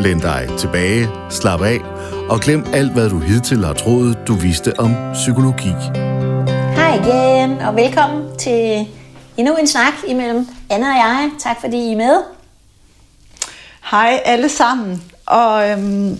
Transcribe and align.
Læn 0.00 0.20
dig 0.20 0.48
tilbage, 0.58 1.08
slap 1.30 1.62
af 1.62 1.80
og 2.28 2.40
glem 2.40 2.64
alt, 2.72 2.92
hvad 2.92 3.10
du 3.10 3.18
hidtil 3.18 3.64
har 3.64 3.72
troet, 3.72 4.18
du 4.26 4.34
vidste 4.34 4.72
om 4.78 4.94
psykologi. 5.12 5.72
Hej 6.74 6.94
igen, 6.94 7.60
og 7.60 7.76
velkommen 7.76 8.38
til 8.38 8.88
endnu 9.36 9.56
en 9.56 9.66
snak 9.66 9.92
imellem 10.06 10.46
Anna 10.70 10.86
og 10.86 10.96
jeg. 10.96 11.30
Tak 11.38 11.60
fordi 11.60 11.76
I 11.76 11.92
er 11.92 11.96
med. 11.96 12.22
Hej 13.90 14.20
alle 14.24 14.48
sammen. 14.48 15.02
Og 15.26 15.70
øhm, 15.70 16.18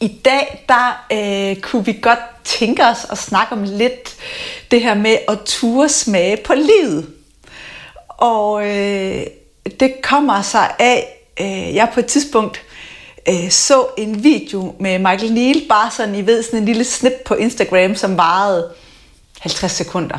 i 0.00 0.08
dag, 0.24 0.64
der 0.68 1.06
øh, 1.12 1.60
kunne 1.60 1.84
vi 1.84 1.98
godt 2.02 2.44
tænke 2.44 2.86
os 2.86 3.06
at 3.10 3.18
snakke 3.18 3.52
om 3.52 3.62
lidt 3.62 4.16
det 4.70 4.82
her 4.82 4.94
med 4.94 5.16
at 5.28 5.38
ture 5.44 5.88
smage 5.88 6.36
på 6.46 6.54
livet. 6.54 7.06
Og 8.08 8.68
øh, 8.68 9.26
det 9.80 9.94
kommer 10.02 10.42
sig 10.42 10.70
af, 10.78 11.06
øh, 11.40 11.74
jeg 11.74 11.90
på 11.94 12.00
et 12.00 12.06
tidspunkt 12.06 12.62
øh, 13.30 13.50
så 13.50 13.86
en 13.96 14.24
video 14.24 14.74
med 14.78 14.98
Michael 14.98 15.32
Neal, 15.32 15.62
bare 15.68 15.90
sådan, 15.90 16.14
I 16.14 16.26
ved, 16.26 16.42
sådan 16.42 16.58
en 16.58 16.64
lille 16.64 16.84
snip 16.84 17.12
på 17.24 17.34
Instagram, 17.34 17.94
som 17.94 18.16
varede 18.16 18.68
50 19.40 19.72
sekunder. 19.72 20.18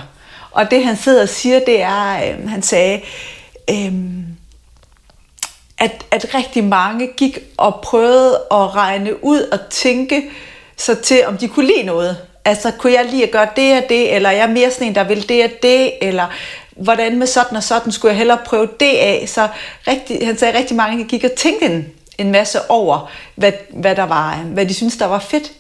Og 0.52 0.72
det 0.72 0.86
han 0.86 0.98
sidder 0.98 1.22
og 1.22 1.30
siger, 1.30 1.60
det 1.60 1.82
er, 1.82 2.14
øh, 2.14 2.50
han 2.50 2.62
sagde, 2.62 3.02
øh, 3.70 3.94
at, 5.78 6.06
at 6.12 6.34
rigtig 6.34 6.64
mange 6.64 7.10
gik 7.18 7.40
og 7.58 7.80
prøvede 7.84 8.36
at 8.52 8.76
regne 8.76 9.24
ud 9.24 9.42
og 9.42 9.60
tænke 9.70 10.30
sig 10.78 11.00
til, 11.00 11.26
om 11.26 11.38
de 11.38 11.48
kunne 11.48 11.68
lide 11.68 11.84
noget. 11.84 12.18
Altså, 12.46 12.72
kunne 12.72 12.94
jeg 12.94 13.06
lige 13.06 13.24
at 13.24 13.32
gøre 13.32 13.48
det 13.56 13.84
og 13.84 13.90
det, 13.90 14.16
eller 14.16 14.32
jeg 14.32 14.42
er 14.42 14.52
mere 14.52 14.72
sådan 14.72 14.88
en, 14.88 14.96
der 14.96 15.04
vil 15.04 15.30
det 15.30 15.44
og 15.44 15.52
det, 15.64 15.92
eller 16.02 16.28
hvordan 16.76 17.20
med 17.20 17.28
sådan 17.28 17.58
og 17.58 17.64
sådan 17.64 17.92
skulle 17.92 18.10
jeg 18.10 18.18
hellere 18.18 18.40
prøve 18.46 18.68
det 18.80 18.96
af. 18.98 19.24
Så 19.28 19.48
rigtig, 19.88 20.26
han 20.26 20.38
sagde, 20.38 20.54
at 20.54 20.60
rigtig 20.60 20.78
mange 20.78 21.04
gik 21.04 21.24
og 21.24 21.32
tænkte 21.32 21.66
en, 21.66 21.86
en 22.22 22.32
masse 22.32 22.70
over, 22.70 23.12
hvad, 23.36 23.52
hvad, 23.70 23.96
der 23.96 24.04
var, 24.04 24.40
øh, 24.40 24.46
hvad 24.46 24.66
de 24.66 24.74
synes 24.74 24.98
der 24.98 25.06
var 25.06 25.20
fedt. 25.20 25.52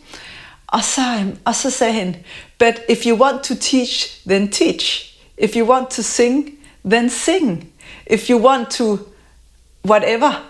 Og 0.67 0.83
så, 0.83 1.01
øh, 1.01 1.25
og 1.45 1.55
så 1.55 1.69
sagde 1.69 1.93
han, 1.93 2.15
but 2.59 2.73
if 2.89 3.05
you 3.05 3.17
want 3.17 3.43
to 3.43 3.53
teach, 3.55 4.21
then 4.27 4.51
teach. 4.51 5.15
If 5.37 5.55
you 5.55 5.67
want 5.67 5.89
to 5.89 6.01
sing, 6.01 6.49
then 6.85 7.09
sing. 7.09 7.67
If 8.07 8.29
you 8.29 8.47
want 8.47 8.71
to 8.71 8.97
whatever, 9.85 10.43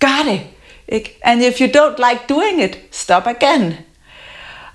gør 0.00 0.22
det. 0.30 0.40
Ikke? 0.88 1.18
And 1.22 1.42
if 1.42 1.60
you 1.60 1.66
don't 1.66 2.10
like 2.10 2.20
doing 2.28 2.62
it, 2.62 2.78
stop 2.90 3.26
again. 3.26 3.74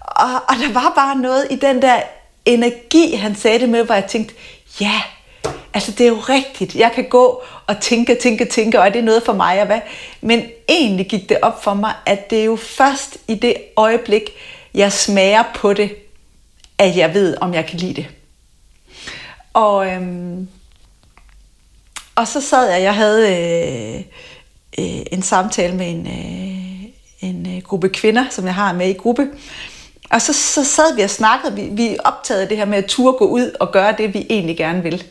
Og, 0.02 0.34
og 0.34 0.56
der 0.62 0.74
var 0.74 0.92
bare 0.96 1.16
noget 1.16 1.48
i 1.50 1.56
den 1.56 1.82
der 1.82 2.02
energi, 2.46 3.16
han 3.16 3.36
sagde 3.36 3.60
det 3.60 3.70
med, 3.70 3.84
hvor 3.84 3.96
jeg 3.96 4.06
tænkte, 4.06 4.36
ja, 4.82 5.02
altså 5.74 5.92
det 5.92 6.02
er 6.02 6.10
jo 6.10 6.20
rigtigt. 6.30 6.76
Jeg 6.76 6.92
kan 6.96 7.10
gå 7.10 7.42
og 7.68 7.82
tænke, 7.82 8.16
tænke, 8.16 8.46
tænke, 8.46 8.80
og 8.80 8.86
er 8.86 8.90
det 8.90 9.04
noget 9.04 9.24
for 9.24 9.34
mig? 9.34 9.60
Og 9.60 9.66
hvad? 9.66 9.80
Men 10.22 10.46
egentlig 10.70 11.08
gik 11.08 11.30
det 11.30 11.38
op 11.42 11.64
for 11.64 11.74
mig, 11.74 11.94
at 12.06 12.30
det 12.30 12.40
er 12.40 12.46
jo 12.46 12.56
først 12.56 13.18
i 13.28 13.36
det 13.36 13.56
øjeblik, 13.76 14.24
jeg 14.74 14.94
smager 14.94 15.44
på 15.56 15.74
det, 15.74 15.96
at 16.78 16.98
jeg 16.98 17.14
ved, 17.14 17.38
om 17.42 17.54
jeg 17.54 17.66
kan 17.66 17.80
lide 17.80 17.94
det. 17.94 18.08
Og, 19.54 19.88
øhm, 19.88 20.48
og 22.16 22.28
så 22.28 22.42
sad 22.42 22.72
jeg, 22.72 22.82
jeg 22.82 22.96
havde 22.96 23.36
øh, 23.36 24.00
øh, 24.80 25.02
en 25.12 25.22
samtale 25.22 25.76
med 25.76 25.90
en, 25.90 26.08
øh, 26.08 27.30
en 27.30 27.56
øh, 27.56 27.62
gruppe 27.64 27.90
kvinder, 27.90 28.26
som 28.30 28.46
jeg 28.46 28.56
har 28.56 28.74
med 28.74 28.90
i 28.90 28.94
gruppe. 28.94 29.28
Og 30.10 30.22
så, 30.22 30.34
så 30.34 30.64
sad 30.64 30.96
vi 30.96 31.02
og 31.02 31.10
snakkede, 31.10 31.56
vi, 31.56 31.70
vi 31.72 31.98
optagede 32.04 32.50
det 32.50 32.58
her 32.58 32.66
med 32.66 32.78
at 32.78 32.86
turde 32.86 33.18
gå 33.18 33.26
ud 33.26 33.56
og 33.60 33.72
gøre 33.72 33.96
det, 33.98 34.14
vi 34.14 34.26
egentlig 34.30 34.58
gerne 34.58 34.84
vil 34.84 35.04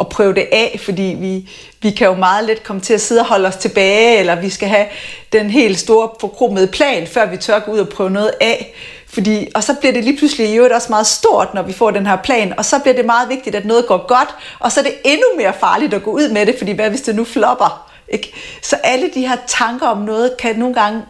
at 0.00 0.08
prøve 0.08 0.34
det 0.34 0.48
af, 0.52 0.80
fordi 0.84 1.16
vi, 1.18 1.48
vi 1.82 1.90
kan 1.90 2.06
jo 2.06 2.14
meget 2.14 2.44
let 2.44 2.62
komme 2.62 2.82
til 2.82 2.94
at 2.94 3.00
sidde 3.00 3.20
og 3.20 3.26
holde 3.26 3.48
os 3.48 3.56
tilbage, 3.56 4.18
eller 4.18 4.40
vi 4.40 4.50
skal 4.50 4.68
have 4.68 4.86
den 5.32 5.50
helt 5.50 5.78
store 5.78 6.08
forkromede 6.20 6.66
plan, 6.66 7.06
før 7.06 7.26
vi 7.26 7.36
tør 7.36 7.58
gå 7.58 7.72
ud 7.72 7.78
og 7.78 7.88
prøve 7.88 8.10
noget 8.10 8.32
af. 8.40 8.74
Fordi, 9.08 9.48
og 9.54 9.64
så 9.64 9.74
bliver 9.74 9.92
det 9.92 10.04
lige 10.04 10.18
pludselig 10.18 10.50
i 10.50 10.56
øvrigt 10.56 10.74
også 10.74 10.88
meget 10.90 11.06
stort, 11.06 11.54
når 11.54 11.62
vi 11.62 11.72
får 11.72 11.90
den 11.90 12.06
her 12.06 12.16
plan, 12.16 12.58
og 12.58 12.64
så 12.64 12.78
bliver 12.78 12.94
det 12.94 13.04
meget 13.04 13.28
vigtigt, 13.28 13.56
at 13.56 13.64
noget 13.64 13.86
går 13.86 14.06
godt, 14.06 14.28
og 14.58 14.72
så 14.72 14.80
er 14.80 14.84
det 14.84 14.94
endnu 15.04 15.26
mere 15.36 15.52
farligt 15.60 15.94
at 15.94 16.02
gå 16.02 16.10
ud 16.10 16.28
med 16.28 16.46
det, 16.46 16.54
fordi 16.58 16.72
hvad 16.72 16.90
hvis 16.90 17.00
det 17.02 17.14
nu 17.14 17.24
flopper? 17.24 17.90
Ikke? 18.08 18.32
Så 18.62 18.76
alle 18.76 19.10
de 19.14 19.28
her 19.28 19.36
tanker 19.46 19.86
om 19.86 19.98
noget 19.98 20.36
kan 20.38 20.58
nogle 20.58 20.74
gange 20.74 21.02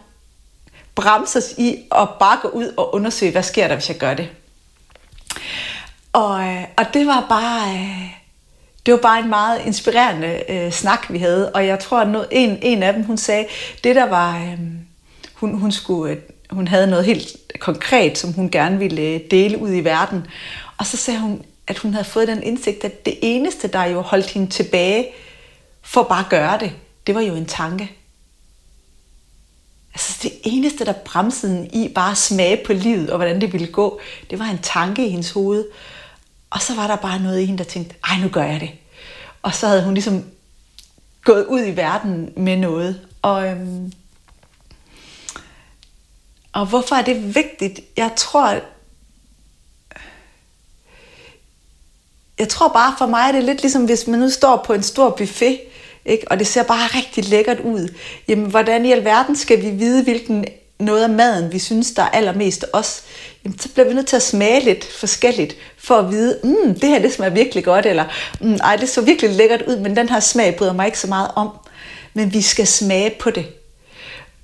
bremses 0.95 1.55
i 1.57 1.75
at 1.91 2.09
bare 2.19 2.37
gå 2.41 2.47
ud 2.47 2.73
og 2.77 2.95
undersøge, 2.95 3.31
hvad 3.31 3.43
sker 3.43 3.67
der, 3.67 3.75
hvis 3.75 3.89
jeg 3.89 3.97
gør 3.97 4.13
det. 4.13 4.29
Og, 6.13 6.43
øh, 6.43 6.63
og 6.77 6.85
det 6.93 7.07
var 7.07 7.25
bare... 7.29 7.73
Øh, 7.73 8.26
det 8.87 8.93
var 8.93 8.99
bare 8.99 9.19
en 9.19 9.29
meget 9.29 9.61
inspirerende 9.65 10.43
øh, 10.49 10.71
snak, 10.71 11.05
vi 11.09 11.17
havde. 11.17 11.51
Og 11.51 11.67
jeg 11.67 11.79
tror, 11.79 11.99
at 11.99 12.07
noget, 12.07 12.27
en, 12.31 12.59
en 12.61 12.83
af 12.83 12.93
dem, 12.93 13.03
hun 13.03 13.17
sagde, 13.17 13.45
det 13.83 13.95
der 13.95 14.05
var, 14.05 14.37
øh, 14.37 14.59
hun, 15.33 15.59
hun, 15.59 15.71
skulle, 15.71 16.13
øh, 16.13 16.17
hun 16.49 16.67
havde 16.67 16.87
noget 16.87 17.05
helt 17.05 17.37
konkret, 17.59 18.17
som 18.17 18.33
hun 18.33 18.49
gerne 18.49 18.79
ville 18.79 19.01
øh, 19.01 19.21
dele 19.31 19.57
ud 19.57 19.73
i 19.73 19.79
verden. 19.79 20.27
Og 20.77 20.85
så 20.85 20.97
sagde 20.97 21.19
hun, 21.19 21.41
at 21.67 21.77
hun 21.77 21.93
havde 21.93 22.05
fået 22.05 22.27
den 22.27 22.43
indsigt, 22.43 22.83
at 22.83 23.05
det 23.05 23.17
eneste, 23.21 23.67
der 23.67 23.85
jo 23.85 24.01
holdt 24.01 24.29
hende 24.29 24.47
tilbage 24.47 25.07
for 25.81 26.03
bare 26.03 26.19
at 26.19 26.29
gøre 26.29 26.59
det, 26.59 26.71
det 27.07 27.15
var 27.15 27.21
jo 27.21 27.35
en 27.35 27.45
tanke. 27.45 27.91
Altså 29.93 30.19
det 30.23 30.31
eneste, 30.43 30.85
der 30.85 30.93
bremsede 30.93 31.53
hende 31.53 31.67
i 31.67 31.93
bare 31.93 32.11
at 32.11 32.17
smage 32.17 32.61
på 32.65 32.73
livet 32.73 33.09
og 33.09 33.17
hvordan 33.17 33.41
det 33.41 33.53
ville 33.53 33.67
gå, 33.67 33.99
det 34.29 34.39
var 34.39 34.45
en 34.45 34.59
tanke 34.61 35.07
i 35.07 35.09
hendes 35.09 35.31
hoved. 35.31 35.65
Og 36.49 36.61
så 36.61 36.75
var 36.75 36.87
der 36.87 36.95
bare 36.95 37.19
noget 37.19 37.39
i 37.41 37.45
hende, 37.45 37.57
der 37.57 37.69
tænkte, 37.69 37.95
ej, 38.09 38.17
nu 38.21 38.29
gør 38.29 38.43
jeg 38.43 38.59
det. 38.59 38.71
Og 39.41 39.55
så 39.55 39.67
havde 39.67 39.83
hun 39.83 39.93
ligesom 39.93 40.23
gået 41.23 41.45
ud 41.45 41.65
i 41.65 41.75
verden 41.75 42.33
med 42.37 42.57
noget. 42.57 43.07
Og, 43.21 43.47
øhm, 43.47 43.91
og 46.53 46.65
hvorfor 46.65 46.95
er 46.95 47.01
det 47.01 47.35
vigtigt? 47.35 47.79
Jeg 47.97 48.11
tror, 48.17 48.61
jeg 52.39 52.49
tror 52.49 52.67
bare 52.67 52.95
for 52.97 53.05
mig 53.05 53.27
er 53.27 53.31
det 53.31 53.43
lidt 53.43 53.61
ligesom, 53.61 53.85
hvis 53.85 54.07
man 54.07 54.19
nu 54.19 54.29
står 54.29 54.63
på 54.65 54.73
en 54.73 54.83
stor 54.83 55.09
buffet, 55.09 55.59
ikke? 56.05 56.31
og 56.31 56.39
det 56.39 56.47
ser 56.47 56.63
bare 56.63 56.87
rigtig 56.87 57.25
lækkert 57.25 57.59
ud. 57.59 57.93
Jamen, 58.27 58.49
hvordan 58.49 58.85
i 58.85 58.91
alverden 58.91 59.35
skal 59.35 59.61
vi 59.61 59.69
vide, 59.69 60.03
hvilken 60.03 60.45
noget 60.79 61.03
af 61.03 61.09
maden, 61.09 61.53
vi 61.53 61.59
synes, 61.59 61.91
der 61.91 62.03
er 62.03 62.09
allermest 62.09 62.65
os, 62.73 63.03
jamen, 63.43 63.59
så 63.59 63.69
bliver 63.69 63.87
vi 63.87 63.93
nødt 63.93 64.07
til 64.07 64.15
at 64.15 64.21
smage 64.21 64.63
lidt 64.63 64.85
forskelligt, 64.93 65.55
for 65.77 65.95
at 65.95 66.11
vide, 66.11 66.39
mm, 66.43 66.79
det 66.79 66.89
her 66.89 66.99
det 66.99 67.13
smager 67.13 67.33
virkelig 67.33 67.63
godt, 67.63 67.85
eller 67.85 68.05
mm, 68.41 68.55
ej, 68.55 68.75
det 68.75 68.89
så 68.89 69.01
virkelig 69.01 69.31
lækkert 69.31 69.61
ud, 69.61 69.77
men 69.77 69.95
den 69.95 70.09
her 70.09 70.19
smag 70.19 70.55
bryder 70.55 70.73
mig 70.73 70.85
ikke 70.85 70.99
så 70.99 71.07
meget 71.07 71.31
om. 71.35 71.49
Men 72.13 72.33
vi 72.33 72.41
skal 72.41 72.67
smage 72.67 73.15
på 73.19 73.29
det. 73.29 73.47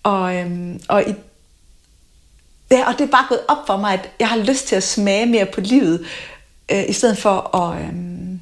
Og, 0.03 0.35
øhm, 0.35 0.81
og, 0.87 1.03
i, 1.03 1.13
ja, 2.71 2.87
og 2.87 2.93
det 2.93 3.01
er 3.01 3.11
bare 3.11 3.25
gået 3.29 3.41
op 3.47 3.67
for 3.67 3.77
mig, 3.77 3.93
at 3.93 4.09
jeg 4.19 4.27
har 4.27 4.37
lyst 4.37 4.67
til 4.67 4.75
at 4.75 4.83
smage 4.83 5.25
mere 5.25 5.45
på 5.45 5.61
livet, 5.61 6.05
øh, 6.71 6.89
i 6.89 6.93
stedet 6.93 7.17
for 7.17 7.55
at, 7.55 7.81
øhm, 7.81 8.39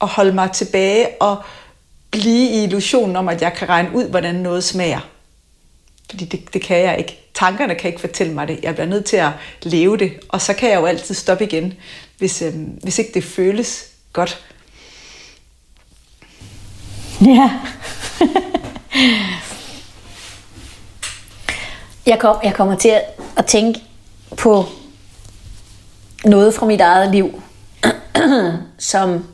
at 0.00 0.08
holde 0.08 0.32
mig 0.32 0.52
tilbage 0.52 1.08
og 1.20 1.42
blive 2.10 2.50
i 2.50 2.64
illusionen 2.64 3.16
om, 3.16 3.28
at 3.28 3.42
jeg 3.42 3.52
kan 3.52 3.68
regne 3.68 3.94
ud, 3.94 4.04
hvordan 4.04 4.34
noget 4.34 4.64
smager. 4.64 5.15
Fordi 6.10 6.24
det, 6.24 6.54
det 6.54 6.62
kan 6.62 6.78
jeg 6.78 6.98
ikke. 6.98 7.30
Tankerne 7.34 7.74
kan 7.74 7.88
ikke 7.88 8.00
fortælle 8.00 8.32
mig 8.34 8.48
det. 8.48 8.60
Jeg 8.62 8.74
bliver 8.74 8.86
nødt 8.86 9.04
til 9.04 9.16
at 9.16 9.30
leve 9.62 9.96
det. 9.96 10.12
Og 10.28 10.40
så 10.40 10.54
kan 10.54 10.70
jeg 10.70 10.80
jo 10.80 10.86
altid 10.86 11.14
stoppe 11.14 11.44
igen, 11.44 11.74
hvis, 12.18 12.42
øh, 12.42 12.54
hvis 12.82 12.98
ikke 12.98 13.10
det 13.14 13.24
føles 13.24 13.90
godt. 14.12 14.44
Ja. 17.26 17.50
jeg, 22.06 22.18
kom, 22.18 22.36
jeg 22.44 22.54
kommer 22.54 22.76
til 22.76 22.88
at, 22.88 23.02
at 23.36 23.46
tænke 23.46 23.80
på 24.36 24.64
noget 26.24 26.54
fra 26.54 26.66
mit 26.66 26.80
eget 26.80 27.10
liv, 27.10 27.42
som 28.78 29.24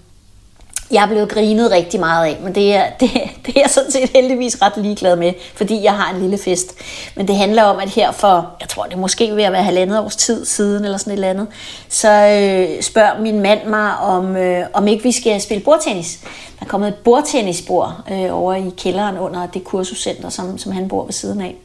jeg 0.92 1.02
er 1.02 1.06
blevet 1.06 1.28
grinet 1.28 1.70
rigtig 1.70 2.00
meget 2.00 2.26
af, 2.26 2.38
men 2.42 2.54
det 2.54 2.74
er, 2.74 2.84
det, 3.00 3.10
det 3.46 3.56
er 3.56 3.60
jeg 3.60 3.70
sådan 3.70 3.90
set 3.90 4.10
heldigvis 4.14 4.62
ret 4.62 4.72
ligeglad 4.76 5.16
med, 5.16 5.32
fordi 5.54 5.82
jeg 5.82 5.94
har 5.94 6.14
en 6.14 6.20
lille 6.20 6.38
fest. 6.38 6.74
Men 7.16 7.28
det 7.28 7.36
handler 7.36 7.62
om, 7.62 7.78
at 7.78 7.88
her 7.88 8.12
for, 8.12 8.50
jeg 8.60 8.68
tror 8.68 8.84
det 8.84 8.98
måske 8.98 9.36
ved 9.36 9.42
at 9.42 9.52
være 9.52 9.62
halvandet 9.62 9.98
års 9.98 10.16
tid 10.16 10.44
siden, 10.44 10.84
eller 10.84 10.98
sådan 10.98 11.12
et 11.12 11.16
eller 11.16 11.30
andet, 11.30 11.46
så 11.88 12.08
øh, 12.08 12.82
spørger 12.82 13.20
min 13.20 13.40
mand 13.40 13.66
mig, 13.66 13.96
om, 13.96 14.36
øh, 14.36 14.66
om 14.72 14.88
ikke 14.88 15.02
vi 15.02 15.12
skal 15.12 15.40
spille 15.40 15.64
bordtennis. 15.64 16.18
Der 16.58 16.66
er 16.66 16.68
kommet 16.68 16.88
et 16.88 16.94
bordtennisbord 16.94 17.94
øh, 18.12 18.38
over 18.38 18.54
i 18.54 18.72
kælderen 18.76 19.18
under 19.18 19.46
det 19.46 19.64
kursuscenter, 19.64 20.28
som, 20.28 20.58
som 20.58 20.72
han 20.72 20.88
bor 20.88 21.04
ved 21.04 21.12
siden 21.12 21.40
af. 21.40 21.56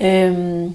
Øhm, 0.00 0.74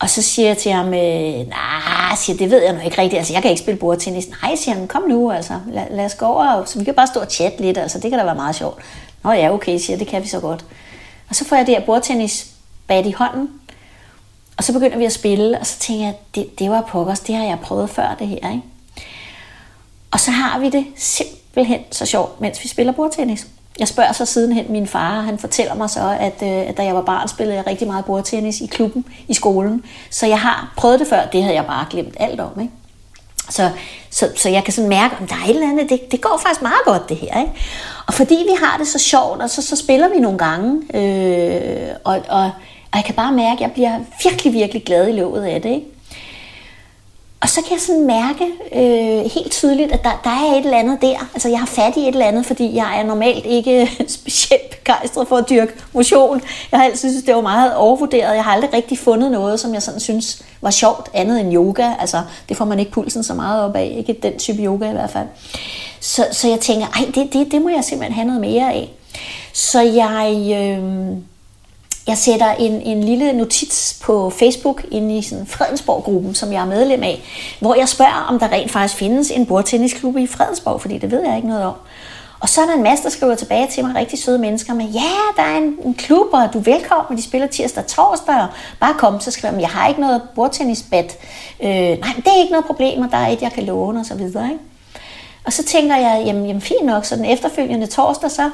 og 0.00 0.10
så 0.10 0.22
siger 0.22 0.48
jeg 0.48 0.58
til 0.58 0.72
ham, 0.72 0.86
øh, 0.86 1.48
nej, 1.48 1.99
jeg 2.10 2.18
siger, 2.18 2.36
det 2.36 2.50
ved 2.50 2.62
jeg 2.62 2.72
nu 2.72 2.80
ikke 2.80 3.02
rigtigt. 3.02 3.18
Altså, 3.18 3.32
jeg 3.32 3.42
kan 3.42 3.50
ikke 3.50 3.62
spille 3.62 3.80
bordtennis. 3.80 4.28
Nej, 4.42 4.56
siger 4.56 4.74
han, 4.74 4.88
kom 4.88 5.02
nu, 5.08 5.30
altså. 5.30 5.60
Lad, 5.72 5.84
lad 5.90 6.04
os 6.04 6.14
gå 6.14 6.26
over, 6.26 6.64
så 6.64 6.78
vi 6.78 6.84
kan 6.84 6.94
bare 6.94 7.06
stå 7.06 7.20
og 7.20 7.30
chatte 7.30 7.60
lidt. 7.60 7.78
Altså, 7.78 7.98
det 7.98 8.10
kan 8.10 8.18
da 8.18 8.24
være 8.24 8.34
meget 8.34 8.56
sjovt. 8.56 8.82
Nå 9.24 9.32
ja, 9.32 9.52
okay, 9.52 9.78
siger 9.78 9.96
det 9.96 10.06
kan 10.06 10.22
vi 10.22 10.28
så 10.28 10.40
godt. 10.40 10.64
Og 11.28 11.34
så 11.34 11.44
får 11.44 11.56
jeg 11.56 11.66
det 11.66 11.74
her 11.74 11.86
bordtennis 11.86 12.46
bat 12.86 13.06
i 13.06 13.10
hånden, 13.10 13.48
og 14.56 14.64
så 14.64 14.72
begynder 14.72 14.98
vi 14.98 15.04
at 15.04 15.12
spille, 15.12 15.58
og 15.58 15.66
så 15.66 15.78
tænker 15.78 16.04
jeg, 16.04 16.14
det, 16.34 16.58
det 16.58 16.70
var 16.70 16.80
pokkers, 16.80 17.20
det 17.20 17.34
har 17.34 17.44
jeg 17.44 17.58
prøvet 17.62 17.90
før 17.90 18.16
det 18.18 18.28
her, 18.28 18.36
ikke? 18.36 18.62
Og 20.10 20.20
så 20.20 20.30
har 20.30 20.58
vi 20.58 20.70
det 20.70 20.86
simpelthen 20.96 21.80
så 21.90 22.06
sjovt, 22.06 22.40
mens 22.40 22.62
vi 22.62 22.68
spiller 22.68 22.92
bordtennis. 22.92 23.46
Jeg 23.80 23.88
spørger 23.88 24.12
så 24.12 24.24
sidenhen 24.24 24.66
min 24.68 24.86
far, 24.86 25.20
han 25.20 25.38
fortæller 25.38 25.74
mig 25.74 25.90
så, 25.90 26.16
at, 26.20 26.42
øh, 26.42 26.68
at 26.68 26.76
da 26.76 26.84
jeg 26.84 26.94
var 26.94 27.02
barn, 27.02 27.28
spillede 27.28 27.56
jeg 27.56 27.66
rigtig 27.66 27.86
meget 27.86 28.04
bordtennis 28.04 28.60
i 28.60 28.66
klubben 28.66 29.04
i 29.28 29.34
skolen. 29.34 29.84
Så 30.10 30.26
jeg 30.26 30.40
har 30.40 30.72
prøvet 30.76 31.00
det 31.00 31.08
før, 31.08 31.26
det 31.26 31.42
havde 31.42 31.56
jeg 31.56 31.66
bare 31.66 31.86
glemt 31.90 32.16
alt 32.20 32.40
om. 32.40 32.60
Ikke? 32.60 32.72
Så, 33.50 33.70
så, 34.10 34.28
så 34.36 34.48
jeg 34.48 34.64
kan 34.64 34.72
sådan 34.72 34.88
mærke, 34.88 35.16
at 35.22 35.30
der 35.30 35.34
er 35.34 35.44
et 35.44 35.50
eller 35.50 35.70
andet, 35.70 35.90
det, 35.90 36.12
det 36.12 36.20
går 36.20 36.40
faktisk 36.42 36.62
meget 36.62 36.84
godt 36.84 37.08
det 37.08 37.16
her. 37.16 37.40
Ikke? 37.40 37.52
Og 38.06 38.14
fordi 38.14 38.34
vi 38.34 38.64
har 38.64 38.78
det 38.78 38.86
så 38.86 38.98
sjovt, 38.98 39.42
og 39.42 39.50
så, 39.50 39.62
så 39.62 39.76
spiller 39.76 40.08
vi 40.08 40.20
nogle 40.20 40.38
gange, 40.38 40.82
øh, 40.94 41.88
og, 42.04 42.20
og, 42.28 42.50
og 42.90 42.96
jeg 42.96 43.04
kan 43.04 43.14
bare 43.14 43.32
mærke, 43.32 43.54
at 43.54 43.60
jeg 43.60 43.72
bliver 43.72 43.98
virkelig, 44.24 44.52
virkelig 44.52 44.84
glad 44.84 45.08
i 45.08 45.12
løbet 45.12 45.42
af 45.42 45.62
det. 45.62 45.70
Ikke? 45.70 45.86
Og 47.42 47.48
så 47.48 47.62
kan 47.62 47.72
jeg 47.72 47.80
sådan 47.80 48.06
mærke 48.06 48.44
øh, 48.72 49.30
helt 49.30 49.52
tydeligt, 49.52 49.92
at 49.92 50.04
der, 50.04 50.20
der 50.24 50.30
er 50.30 50.52
et 50.58 50.64
eller 50.64 50.78
andet 50.78 51.02
der. 51.02 51.28
Altså 51.34 51.48
jeg 51.48 51.58
har 51.58 51.66
fat 51.66 51.96
i 51.96 52.00
et 52.00 52.08
eller 52.08 52.26
andet, 52.26 52.46
fordi 52.46 52.74
jeg 52.74 52.98
er 53.00 53.02
normalt 53.02 53.46
ikke 53.46 53.90
specielt 54.18 54.70
begejstret 54.70 55.28
for 55.28 55.36
at 55.36 55.50
dyrke 55.50 55.72
motion. 55.92 56.40
Jeg 56.72 56.80
har 56.80 56.86
altid 56.86 57.10
synes, 57.10 57.24
det 57.24 57.34
var 57.34 57.40
meget 57.40 57.74
overvurderet. 57.74 58.34
Jeg 58.34 58.44
har 58.44 58.52
aldrig 58.52 58.72
rigtig 58.72 58.98
fundet 58.98 59.30
noget, 59.30 59.60
som 59.60 59.74
jeg 59.74 59.82
sådan 59.82 60.00
synes 60.00 60.42
var 60.60 60.70
sjovt, 60.70 61.08
andet 61.14 61.40
end 61.40 61.54
yoga. 61.54 61.90
Altså 62.00 62.22
det 62.48 62.56
får 62.56 62.64
man 62.64 62.78
ikke 62.78 62.92
pulsen 62.92 63.22
så 63.22 63.34
meget 63.34 63.64
op 63.64 63.76
af. 63.76 63.94
Ikke 63.98 64.20
den 64.22 64.38
type 64.38 64.62
yoga 64.62 64.88
i 64.88 64.92
hvert 64.92 65.10
fald. 65.10 65.26
Så, 66.00 66.26
så 66.32 66.48
jeg 66.48 66.60
tænker, 66.60 66.86
ej, 66.86 67.04
det, 67.14 67.32
det, 67.32 67.52
det 67.52 67.62
må 67.62 67.68
jeg 67.68 67.84
simpelthen 67.84 68.14
have 68.14 68.26
noget 68.26 68.40
mere 68.40 68.72
af. 68.72 68.90
Så 69.52 69.80
jeg... 69.80 70.52
Øh, 70.56 71.16
jeg 72.10 72.18
sætter 72.18 72.52
en, 72.52 72.72
en 72.72 73.04
lille 73.04 73.32
notits 73.32 74.00
på 74.02 74.30
Facebook 74.30 74.84
inde 74.90 75.18
i 75.18 75.22
sådan 75.22 75.46
Fredensborg-gruppen, 75.46 76.34
som 76.34 76.52
jeg 76.52 76.62
er 76.62 76.66
medlem 76.66 77.02
af, 77.02 77.22
hvor 77.60 77.74
jeg 77.74 77.88
spørger, 77.88 78.26
om 78.28 78.38
der 78.38 78.52
rent 78.52 78.70
faktisk 78.70 78.94
findes 78.94 79.30
en 79.30 79.46
bordtennisklub 79.46 80.16
i 80.16 80.26
Fredensborg, 80.26 80.80
fordi 80.80 80.98
det 80.98 81.10
ved 81.10 81.24
jeg 81.26 81.36
ikke 81.36 81.48
noget 81.48 81.64
om. 81.64 81.74
Og 82.40 82.48
så 82.48 82.60
er 82.60 82.66
der 82.66 82.74
en 82.74 82.82
masse, 82.82 83.04
der 83.04 83.10
skriver 83.10 83.34
tilbage 83.34 83.68
til 83.70 83.84
mig, 83.84 83.94
rigtig 83.94 84.18
søde 84.18 84.38
mennesker 84.38 84.74
med, 84.74 84.86
ja, 84.86 85.10
der 85.36 85.42
er 85.42 85.56
en, 85.56 85.76
en 85.84 85.94
klub, 85.94 86.26
og 86.32 86.52
du 86.52 86.58
er 86.58 86.62
velkommen, 86.62 87.18
de 87.18 87.22
spiller 87.22 87.46
tirsdag 87.46 87.84
og 87.84 87.88
torsdag, 87.88 88.34
og 88.34 88.48
bare 88.80 88.94
kom, 88.98 89.20
så 89.20 89.30
skriver 89.30 89.54
jeg, 89.54 89.60
jeg 89.60 89.70
har 89.70 89.88
ikke 89.88 90.00
noget 90.00 90.22
bordtennisbat. 90.34 91.18
Øh, 91.62 91.70
nej, 91.70 92.12
det 92.16 92.26
er 92.26 92.40
ikke 92.40 92.52
noget 92.52 92.66
problem, 92.66 93.02
og 93.02 93.10
der 93.10 93.16
er 93.16 93.28
et, 93.28 93.42
jeg 93.42 93.52
kan 93.52 93.64
låne, 93.64 94.00
og 94.00 94.06
så 94.06 94.14
videre, 94.14 94.44
ikke? 94.44 94.64
Og 95.44 95.52
så 95.52 95.64
tænker 95.64 95.96
jeg, 95.96 96.22
jamen, 96.26 96.46
jamen 96.46 96.60
fint 96.60 96.84
nok, 96.84 97.04
så 97.04 97.16
den 97.16 97.24
efterfølgende 97.24 97.86
torsdag, 97.86 98.30
så 98.30 98.50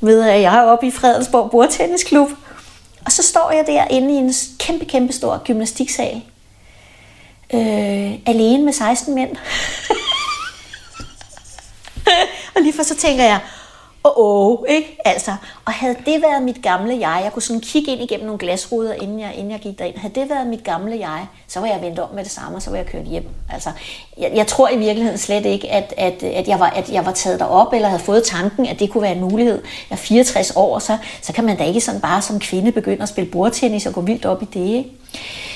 ved 0.00 0.22
jeg, 0.22 0.36
op 0.36 0.42
jeg 0.42 0.58
er 0.58 0.62
oppe 0.62 0.86
i 0.86 0.90
Fredensborg 0.90 1.50
Bordtennisklub, 1.50 2.28
og 3.08 3.12
så 3.12 3.22
står 3.22 3.50
jeg 3.50 3.66
der 3.66 3.84
inde 3.90 4.14
i 4.14 4.16
en 4.16 4.34
kæmpe, 4.58 4.84
kæmpe 4.84 5.12
stor 5.12 5.42
gymnastiksal. 5.44 6.22
Øh, 7.54 8.12
alene 8.26 8.64
med 8.64 8.72
16 8.72 9.14
mænd. 9.14 9.30
og 12.54 12.62
lige 12.62 12.72
for 12.72 12.82
så 12.82 12.96
tænker 12.96 13.24
jeg, 13.24 13.40
åh, 14.16 14.50
oh, 14.50 14.60
oh, 14.60 14.64
ikke? 14.68 14.96
Altså, 15.04 15.30
og 15.64 15.72
havde 15.72 15.96
det 16.06 16.22
været 16.22 16.42
mit 16.42 16.62
gamle 16.62 16.98
jeg, 17.00 17.20
jeg 17.24 17.32
kunne 17.32 17.42
sådan 17.42 17.60
kigge 17.60 17.92
ind 17.92 18.02
igennem 18.02 18.26
nogle 18.26 18.38
glasruder, 18.38 18.94
inden 18.94 19.20
jeg, 19.20 19.34
inden 19.34 19.50
jeg 19.50 19.60
gik 19.60 19.78
derind, 19.78 19.96
havde 19.96 20.14
det 20.14 20.30
været 20.30 20.46
mit 20.46 20.64
gamle 20.64 20.98
jeg, 20.98 21.26
så 21.48 21.60
var 21.60 21.66
jeg 21.66 21.82
vendt 21.82 21.98
om 21.98 22.08
med 22.14 22.24
det 22.24 22.32
samme, 22.32 22.56
og 22.56 22.62
så 22.62 22.70
var 22.70 22.76
jeg 22.76 22.86
kørt 22.86 23.04
hjem. 23.04 23.28
Altså, 23.52 23.70
jeg, 24.18 24.32
jeg 24.34 24.46
tror 24.46 24.68
i 24.68 24.78
virkeligheden 24.78 25.18
slet 25.18 25.46
ikke, 25.46 25.70
at, 25.70 25.94
at, 25.96 26.22
at, 26.22 26.48
jeg 26.48 26.60
var, 26.60 26.70
at 26.70 26.90
jeg 26.90 27.06
var 27.06 27.12
taget 27.12 27.40
derop, 27.40 27.72
eller 27.72 27.88
havde 27.88 28.02
fået 28.02 28.24
tanken, 28.24 28.66
at 28.66 28.78
det 28.78 28.90
kunne 28.90 29.02
være 29.02 29.14
en 29.16 29.20
mulighed. 29.20 29.62
Jeg 29.90 29.96
er 29.96 30.00
64 30.00 30.52
år, 30.56 30.78
så, 30.78 30.98
så 31.22 31.32
kan 31.32 31.44
man 31.44 31.56
da 31.56 31.64
ikke 31.64 31.80
sådan 31.80 32.00
bare 32.00 32.22
som 32.22 32.40
kvinde 32.40 32.72
begynde 32.72 33.02
at 33.02 33.08
spille 33.08 33.30
bordtennis 33.30 33.86
og 33.86 33.92
gå 33.92 34.00
vildt 34.00 34.26
op 34.26 34.42
i 34.42 34.46
det, 34.54 34.76
ikke? 34.76 34.90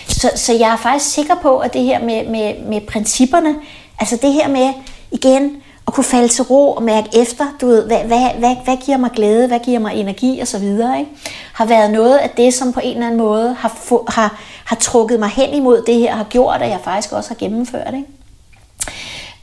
Så, 0.08 0.30
så 0.34 0.52
jeg 0.52 0.72
er 0.72 0.76
faktisk 0.76 1.14
sikker 1.14 1.34
på, 1.42 1.58
at 1.58 1.72
det 1.72 1.82
her 1.82 2.04
med, 2.04 2.26
med, 2.26 2.54
med 2.64 2.80
principperne, 2.80 3.54
altså 3.98 4.16
det 4.22 4.32
her 4.32 4.48
med, 4.48 4.72
igen, 5.10 5.61
at 5.86 5.94
kunne 5.94 6.04
falde 6.04 6.28
til 6.28 6.44
ro 6.44 6.72
og 6.72 6.82
mærke 6.82 7.08
efter, 7.22 7.46
du 7.60 7.66
ved, 7.66 7.86
hvad, 7.86 7.98
hvad, 7.98 8.30
hvad, 8.38 8.56
hvad 8.64 8.76
giver 8.76 8.96
mig 8.96 9.10
glæde, 9.10 9.46
hvad 9.46 9.60
giver 9.60 9.78
mig 9.78 9.94
energi 9.94 10.40
og 10.40 10.46
så 10.46 10.58
videre, 10.58 10.98
ikke? 10.98 11.10
har 11.52 11.66
været 11.66 11.90
noget 11.90 12.16
af 12.16 12.30
det, 12.30 12.54
som 12.54 12.72
på 12.72 12.80
en 12.82 12.92
eller 12.92 13.06
anden 13.06 13.18
måde 13.20 13.54
har, 13.54 13.68
få, 13.68 14.06
har, 14.08 14.40
har 14.64 14.76
trukket 14.76 15.20
mig 15.20 15.28
hen 15.28 15.54
imod 15.54 15.82
det 15.86 15.94
her, 15.94 16.14
har 16.14 16.24
gjort, 16.24 16.62
at 16.62 16.70
jeg 16.70 16.80
faktisk 16.84 17.12
også 17.12 17.30
har 17.30 17.36
gennemført. 17.36 17.94
Ikke? 17.94 18.08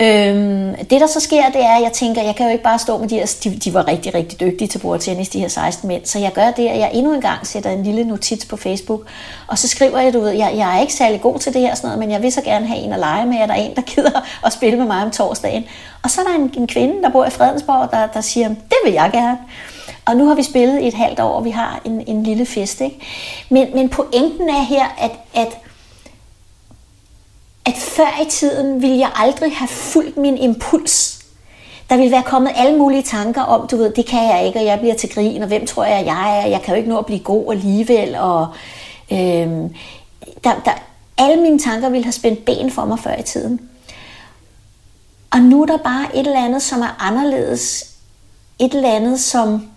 Øhm, 0.01 0.75
det 0.75 1.01
der 1.01 1.07
så 1.07 1.19
sker, 1.19 1.49
det 1.49 1.61
er, 1.61 1.75
at 1.75 1.83
jeg 1.83 1.91
tænker, 1.93 2.23
jeg 2.23 2.35
kan 2.35 2.45
jo 2.45 2.51
ikke 2.51 2.63
bare 2.63 2.79
stå 2.79 2.97
med 2.97 3.07
de 3.07 3.15
her, 3.15 3.35
de, 3.43 3.55
de 3.55 3.73
var 3.73 3.87
rigtig, 3.87 4.13
rigtig 4.13 4.39
dygtige 4.39 4.67
til 4.67 4.79
bordtennis, 4.79 5.29
de 5.29 5.39
her 5.39 5.47
16 5.47 5.87
mænd, 5.87 6.05
så 6.05 6.19
jeg 6.19 6.31
gør 6.33 6.51
det, 6.51 6.67
at 6.67 6.79
jeg 6.79 6.91
endnu 6.93 7.13
en 7.13 7.21
gang 7.21 7.47
sætter 7.47 7.69
en 7.69 7.83
lille 7.83 8.03
notits 8.03 8.45
på 8.45 8.57
Facebook, 8.57 9.01
og 9.47 9.57
så 9.57 9.67
skriver 9.67 9.99
jeg, 9.99 10.13
du 10.13 10.19
ved, 10.19 10.31
jeg, 10.31 10.53
jeg 10.55 10.77
er 10.77 10.81
ikke 10.81 10.93
særlig 10.93 11.21
god 11.21 11.39
til 11.39 11.53
det 11.53 11.61
her, 11.61 11.75
sådan 11.75 11.87
noget, 11.87 11.99
men 11.99 12.11
jeg 12.11 12.21
vil 12.21 12.31
så 12.31 12.41
gerne 12.41 12.67
have 12.67 12.79
en 12.79 12.93
at 12.93 12.99
lege 12.99 13.25
med, 13.25 13.37
at 13.37 13.49
der 13.49 13.55
er 13.55 13.59
en, 13.59 13.75
der 13.75 13.81
gider 13.81 14.27
at 14.45 14.53
spille 14.53 14.77
med 14.77 14.87
mig 14.87 15.03
om 15.03 15.11
torsdagen. 15.11 15.65
Og 16.03 16.09
så 16.09 16.21
er 16.21 16.25
der 16.25 16.35
en, 16.35 16.53
en 16.57 16.67
kvinde, 16.67 17.03
der 17.03 17.09
bor 17.09 17.25
i 17.25 17.29
Fredensborg, 17.29 17.91
der, 17.91 18.07
der 18.07 18.21
siger, 18.21 18.47
det 18.47 18.77
vil 18.85 18.93
jeg 18.93 19.09
gerne. 19.13 19.37
Og 20.05 20.15
nu 20.15 20.27
har 20.27 20.35
vi 20.35 20.43
spillet 20.43 20.81
i 20.81 20.87
et 20.87 20.93
halvt 20.93 21.19
år, 21.19 21.33
og 21.33 21.45
vi 21.45 21.49
har 21.49 21.81
en, 21.85 22.03
en 22.07 22.23
lille 22.23 22.45
fest. 22.45 22.81
Ikke? 22.81 22.99
Men, 23.49 23.67
men 23.73 23.89
pointen 23.89 24.49
er 24.49 24.63
her, 24.63 24.95
at, 25.01 25.11
at 25.33 25.57
at 27.69 27.77
før 27.77 28.21
i 28.25 28.29
tiden 28.29 28.81
ville 28.81 28.97
jeg 28.97 29.11
aldrig 29.15 29.55
have 29.55 29.67
fulgt 29.67 30.17
min 30.17 30.37
impuls. 30.37 31.19
Der 31.89 31.97
ville 31.97 32.11
være 32.11 32.23
kommet 32.23 32.51
alle 32.55 32.77
mulige 32.77 33.03
tanker 33.03 33.41
om, 33.41 33.67
du 33.67 33.77
ved, 33.77 33.93
det 33.93 34.05
kan 34.05 34.23
jeg 34.23 34.45
ikke, 34.47 34.59
og 34.59 34.65
jeg 34.65 34.79
bliver 34.79 34.95
til 34.95 35.09
grin, 35.13 35.41
og 35.41 35.47
hvem 35.47 35.65
tror 35.65 35.83
jeg, 35.83 36.05
jeg 36.05 36.39
er, 36.39 36.47
jeg 36.47 36.61
kan 36.61 36.73
jo 36.73 36.77
ikke 36.77 36.89
nå 36.89 36.97
at 36.97 37.05
blive 37.05 37.19
god 37.19 37.51
alligevel, 37.53 38.15
og 38.15 38.47
øhm, 39.11 39.75
der, 40.43 40.61
der, 40.65 40.71
alle 41.17 41.41
mine 41.41 41.59
tanker 41.59 41.89
ville 41.89 42.03
have 42.03 42.11
spændt 42.11 42.45
ben 42.45 42.71
for 42.71 42.85
mig 42.85 42.99
før 42.99 43.15
i 43.15 43.23
tiden. 43.23 43.59
Og 45.31 45.39
nu 45.39 45.61
er 45.61 45.65
der 45.65 45.77
bare 45.77 46.15
et 46.15 46.27
eller 46.27 46.45
andet, 46.45 46.61
som 46.61 46.81
er 46.81 46.95
anderledes. 46.99 47.85
Et 48.59 48.73
eller 48.73 48.95
andet, 48.95 49.19
som... 49.19 49.67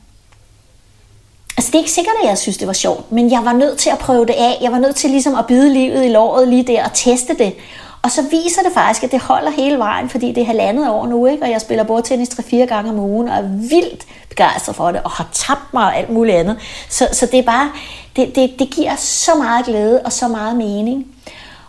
Altså 1.57 1.71
det 1.71 1.75
er 1.75 1.79
ikke 1.79 1.91
sikkert, 1.91 2.15
at 2.23 2.29
jeg 2.29 2.39
synes, 2.39 2.57
det 2.57 2.67
var 2.67 2.73
sjovt, 2.73 3.13
men 3.13 3.31
jeg 3.31 3.45
var 3.45 3.53
nødt 3.53 3.79
til 3.79 3.91
at 3.91 3.99
prøve 3.99 4.27
det 4.27 4.35
af. 4.35 4.59
Jeg 4.63 4.73
var 4.73 4.79
nødt 4.79 4.97
til 4.97 5.11
ligesom 5.11 5.35
at 5.35 5.47
bide 5.47 5.73
livet 5.73 6.05
i 6.05 6.09
låret 6.09 6.49
lige 6.49 6.63
der 6.63 6.85
og 6.85 6.91
teste 6.95 7.35
det. 7.39 7.55
Og 8.03 8.11
så 8.11 8.23
viser 8.23 8.63
det 8.63 8.73
faktisk, 8.75 9.05
at 9.05 9.13
det 9.13 9.21
holder 9.21 9.51
hele 9.51 9.79
vejen, 9.79 10.09
fordi 10.09 10.33
det 10.33 10.41
er 10.41 10.45
halvandet 10.45 10.91
år 10.91 11.07
nu, 11.07 11.27
ikke? 11.27 11.43
og 11.43 11.51
jeg 11.51 11.61
spiller 11.61 11.85
bordtennis 11.85 12.29
3-4 12.29 12.57
gange 12.57 12.91
om 12.91 12.99
ugen, 12.99 13.29
og 13.29 13.35
er 13.35 13.43
vildt 13.43 14.07
begejstret 14.29 14.77
for 14.77 14.91
det, 14.93 15.01
og 15.03 15.11
har 15.11 15.29
tabt 15.33 15.75
mig 15.75 15.85
og 15.85 15.97
alt 15.97 16.11
muligt 16.11 16.37
andet. 16.37 16.57
Så, 16.89 17.09
så 17.13 17.27
det 17.27 17.39
er 17.39 17.43
bare, 17.43 17.73
det, 18.17 18.35
det, 18.35 18.55
det 18.59 18.71
giver 18.71 18.97
så 18.97 19.35
meget 19.35 19.67
glæde 19.67 20.01
og 20.05 20.13
så 20.13 20.29
meget 20.29 20.57
mening. 20.57 21.07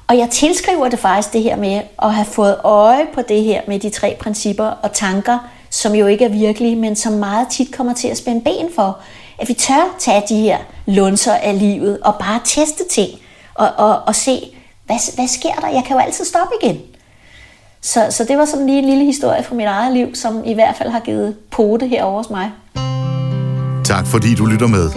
Og 0.07 0.17
jeg 0.17 0.29
tilskriver 0.29 0.89
det 0.89 0.99
faktisk 0.99 1.33
det 1.33 1.43
her 1.43 1.55
med 1.55 1.81
at 2.03 2.13
have 2.13 2.25
fået 2.25 2.57
øje 2.63 3.05
på 3.13 3.21
det 3.21 3.43
her 3.43 3.61
med 3.67 3.79
de 3.79 3.89
tre 3.89 4.17
principper 4.19 4.65
og 4.65 4.91
tanker, 4.93 5.39
som 5.69 5.95
jo 5.95 6.07
ikke 6.07 6.25
er 6.25 6.29
virkelige, 6.29 6.75
men 6.75 6.95
som 6.95 7.13
meget 7.13 7.47
tit 7.47 7.75
kommer 7.75 7.93
til 7.93 8.07
at 8.07 8.17
spænde 8.17 8.41
ben 8.41 8.69
for. 8.75 8.99
At 9.39 9.49
vi 9.49 9.53
tør 9.53 9.95
tage 9.99 10.23
de 10.29 10.35
her 10.35 10.57
lunser 10.85 11.33
af 11.33 11.59
livet 11.59 11.99
og 11.99 12.15
bare 12.19 12.39
teste 12.43 12.83
ting 12.91 13.09
og, 13.53 13.69
og, 13.77 14.01
og 14.07 14.15
se, 14.15 14.39
hvad, 14.85 15.15
hvad 15.15 15.27
sker 15.27 15.53
der? 15.61 15.67
Jeg 15.67 15.83
kan 15.87 15.95
jo 15.95 16.01
altid 16.01 16.25
stoppe 16.25 16.53
igen. 16.61 16.77
Så, 17.81 18.07
så 18.09 18.25
det 18.27 18.37
var 18.37 18.45
sådan 18.45 18.65
lige 18.65 18.79
en 18.79 18.85
lille 18.85 19.05
historie 19.05 19.43
fra 19.43 19.55
mit 19.55 19.65
eget 19.65 19.93
liv, 19.93 20.15
som 20.15 20.43
i 20.45 20.53
hvert 20.53 20.75
fald 20.77 20.89
har 20.89 20.99
givet 20.99 21.35
pote 21.51 21.87
herovre 21.87 22.17
hos 22.17 22.29
mig. 22.29 22.51
Tak 23.85 24.07
fordi 24.07 24.35
du 24.35 24.45
lytter 24.45 24.67
med. 24.67 24.89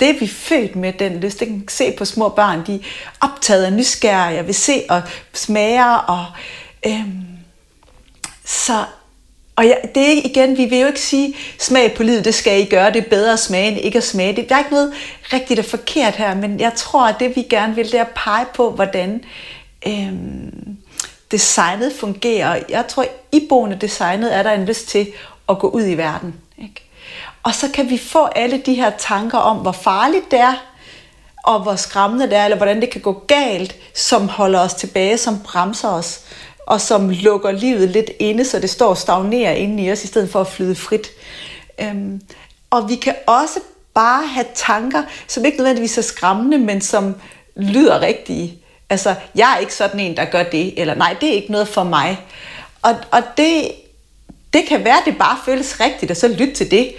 det 0.00 0.10
er 0.10 0.18
vi 0.20 0.26
født 0.26 0.76
med, 0.76 0.92
den 0.92 1.20
lyst. 1.20 1.40
Det 1.40 1.48
kan 1.48 1.64
se 1.68 1.92
på 1.98 2.04
små 2.04 2.28
børn, 2.28 2.66
de 2.66 2.74
er 2.74 2.78
optaget 3.20 3.64
af 3.64 3.72
nysgerrige, 3.72 4.40
og 4.40 4.46
vil 4.46 4.54
se 4.54 4.82
og 4.88 5.02
smage 5.32 6.00
Og, 6.08 6.26
øhm, 6.86 7.22
så, 8.44 8.84
og 9.56 9.66
ja, 9.66 9.74
det 9.94 10.12
er 10.12 10.22
igen, 10.24 10.56
vi 10.56 10.64
vil 10.64 10.78
jo 10.78 10.86
ikke 10.86 11.00
sige, 11.00 11.34
smag 11.58 11.94
på 11.94 12.02
livet, 12.02 12.24
det 12.24 12.34
skal 12.34 12.60
I 12.60 12.64
gøre, 12.64 12.92
det 12.92 13.04
er 13.04 13.10
bedre 13.10 13.32
at 13.32 13.38
smage 13.38 13.68
end 13.68 13.80
ikke 13.80 13.98
at 13.98 14.04
smage. 14.04 14.36
Det, 14.36 14.48
der 14.48 14.54
er 14.54 14.58
ikke 14.58 14.70
noget 14.70 14.92
rigtigt 15.32 15.58
og 15.58 15.64
forkert 15.64 16.16
her, 16.16 16.34
men 16.34 16.60
jeg 16.60 16.72
tror, 16.74 17.06
at 17.06 17.16
det 17.20 17.36
vi 17.36 17.42
gerne 17.42 17.74
vil, 17.74 17.84
det 17.84 17.94
er 17.94 18.04
at 18.04 18.10
pege 18.14 18.46
på, 18.54 18.70
hvordan 18.70 19.24
øhm, 19.86 20.76
designet 21.30 21.92
fungerer. 21.92 22.60
Jeg 22.68 22.86
tror, 22.86 23.06
i 23.32 23.46
boende 23.48 23.76
designet 23.76 24.36
er 24.36 24.42
der 24.42 24.52
en 24.52 24.64
lyst 24.64 24.88
til 24.88 25.08
at 25.48 25.58
gå 25.58 25.68
ud 25.68 25.86
i 25.86 25.94
verden. 25.94 26.34
Ikke? 26.58 26.90
Og 27.42 27.54
så 27.54 27.68
kan 27.74 27.90
vi 27.90 27.98
få 27.98 28.24
alle 28.24 28.62
de 28.66 28.74
her 28.74 28.90
tanker 28.98 29.38
om, 29.38 29.56
hvor 29.56 29.72
farligt 29.72 30.30
det 30.30 30.40
er, 30.40 30.54
og 31.44 31.60
hvor 31.60 31.76
skræmmende 31.76 32.26
det 32.26 32.36
er, 32.36 32.44
eller 32.44 32.56
hvordan 32.56 32.80
det 32.80 32.90
kan 32.90 33.00
gå 33.00 33.12
galt, 33.12 33.76
som 33.94 34.28
holder 34.28 34.60
os 34.60 34.74
tilbage, 34.74 35.18
som 35.18 35.42
bremser 35.42 35.88
os, 35.88 36.20
og 36.70 36.80
som 36.80 37.10
lukker 37.10 37.50
livet 37.50 37.88
lidt 37.88 38.10
inde, 38.18 38.44
så 38.44 38.58
det 38.58 38.70
står 38.70 38.88
og 38.88 38.98
stagnerer 38.98 39.52
inde 39.52 39.82
i 39.82 39.92
os, 39.92 40.04
i 40.04 40.06
stedet 40.06 40.30
for 40.30 40.40
at 40.40 40.46
flyde 40.46 40.74
frit. 40.74 41.10
Øhm, 41.80 42.20
og 42.70 42.88
vi 42.88 42.94
kan 42.94 43.14
også 43.26 43.60
bare 43.94 44.26
have 44.26 44.46
tanker, 44.54 45.02
som 45.28 45.44
ikke 45.44 45.58
nødvendigvis 45.58 45.98
er 45.98 46.02
skræmmende, 46.02 46.58
men 46.58 46.80
som 46.80 47.14
lyder 47.56 48.00
rigtige. 48.00 48.58
Altså, 48.90 49.14
jeg 49.34 49.54
er 49.54 49.58
ikke 49.58 49.74
sådan 49.74 50.00
en, 50.00 50.16
der 50.16 50.24
gør 50.24 50.42
det, 50.42 50.80
eller 50.80 50.94
nej, 50.94 51.16
det 51.20 51.28
er 51.28 51.34
ikke 51.34 51.52
noget 51.52 51.68
for 51.68 51.84
mig. 51.84 52.20
Og, 52.82 52.96
og 53.10 53.22
det, 53.36 53.72
det 54.52 54.64
kan 54.68 54.84
være, 54.84 54.98
at 54.98 55.04
det 55.04 55.18
bare 55.18 55.38
føles 55.44 55.80
rigtigt, 55.80 56.10
og 56.10 56.16
så 56.16 56.28
lyt 56.28 56.54
til 56.54 56.70
det, 56.70 56.92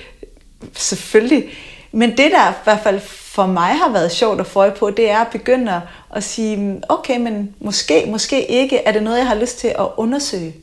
selvfølgelig. 0.75 1.49
Men 1.91 2.09
det, 2.09 2.31
der 2.31 2.51
i 2.51 2.53
hvert 2.63 2.83
fald 2.83 2.99
for 3.33 3.45
mig 3.45 3.77
har 3.77 3.89
været 3.89 4.11
sjovt 4.11 4.39
at 4.39 4.47
få 4.47 4.69
på, 4.69 4.89
det 4.89 5.09
er 5.09 5.19
at 5.19 5.27
begynde 5.31 5.81
at 6.15 6.23
sige, 6.23 6.81
okay, 6.89 7.17
men 7.17 7.55
måske, 7.59 8.05
måske 8.07 8.45
ikke, 8.45 8.77
er 8.77 8.91
det 8.91 9.03
noget, 9.03 9.17
jeg 9.17 9.27
har 9.27 9.35
lyst 9.35 9.59
til 9.59 9.67
at 9.67 9.87
undersøge. 9.97 10.55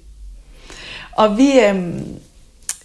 Og 1.12 1.38
vi, 1.38 1.60
øhm, 1.60 2.20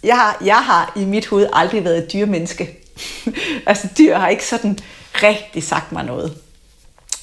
jeg, 0.02 0.16
har, 0.16 0.42
jeg 0.44 0.56
har 0.56 0.92
i 0.96 1.04
mit 1.04 1.26
hoved 1.26 1.48
aldrig 1.52 1.84
været 1.84 1.98
et 1.98 2.12
dyremenneske. 2.12 2.78
altså 3.66 3.88
dyr 3.98 4.16
har 4.16 4.28
ikke 4.28 4.46
sådan 4.46 4.78
rigtig 5.14 5.62
sagt 5.62 5.92
mig 5.92 6.04
noget. 6.04 6.36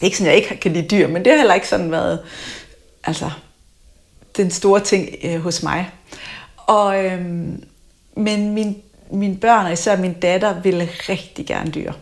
Ikke 0.02 0.18
sådan, 0.18 0.28
jeg 0.28 0.36
ikke 0.36 0.58
kan 0.58 0.74
lide 0.74 0.88
dyr, 0.88 1.08
men 1.08 1.26
det 1.26 1.32
har 1.32 1.38
heller 1.38 1.56
ikke 1.56 1.68
sådan 1.68 1.92
været 1.92 2.20
altså, 3.04 3.32
den 4.38 4.52
store 4.52 4.80
ting 4.80 5.10
øh, 5.24 5.42
hos 5.42 5.64
mig. 5.64 5.90
Og, 6.58 7.06
øhm, 7.06 7.64
men 8.16 8.54
min, 8.54 8.82
mine 9.12 9.38
børn, 9.38 9.66
og 9.66 9.74
især 9.74 9.98
min 9.98 10.14
datter, 10.14 10.62
ville 10.62 10.90
rigtig 11.10 11.46
gerne 11.46 11.72
dyr. 11.72 11.94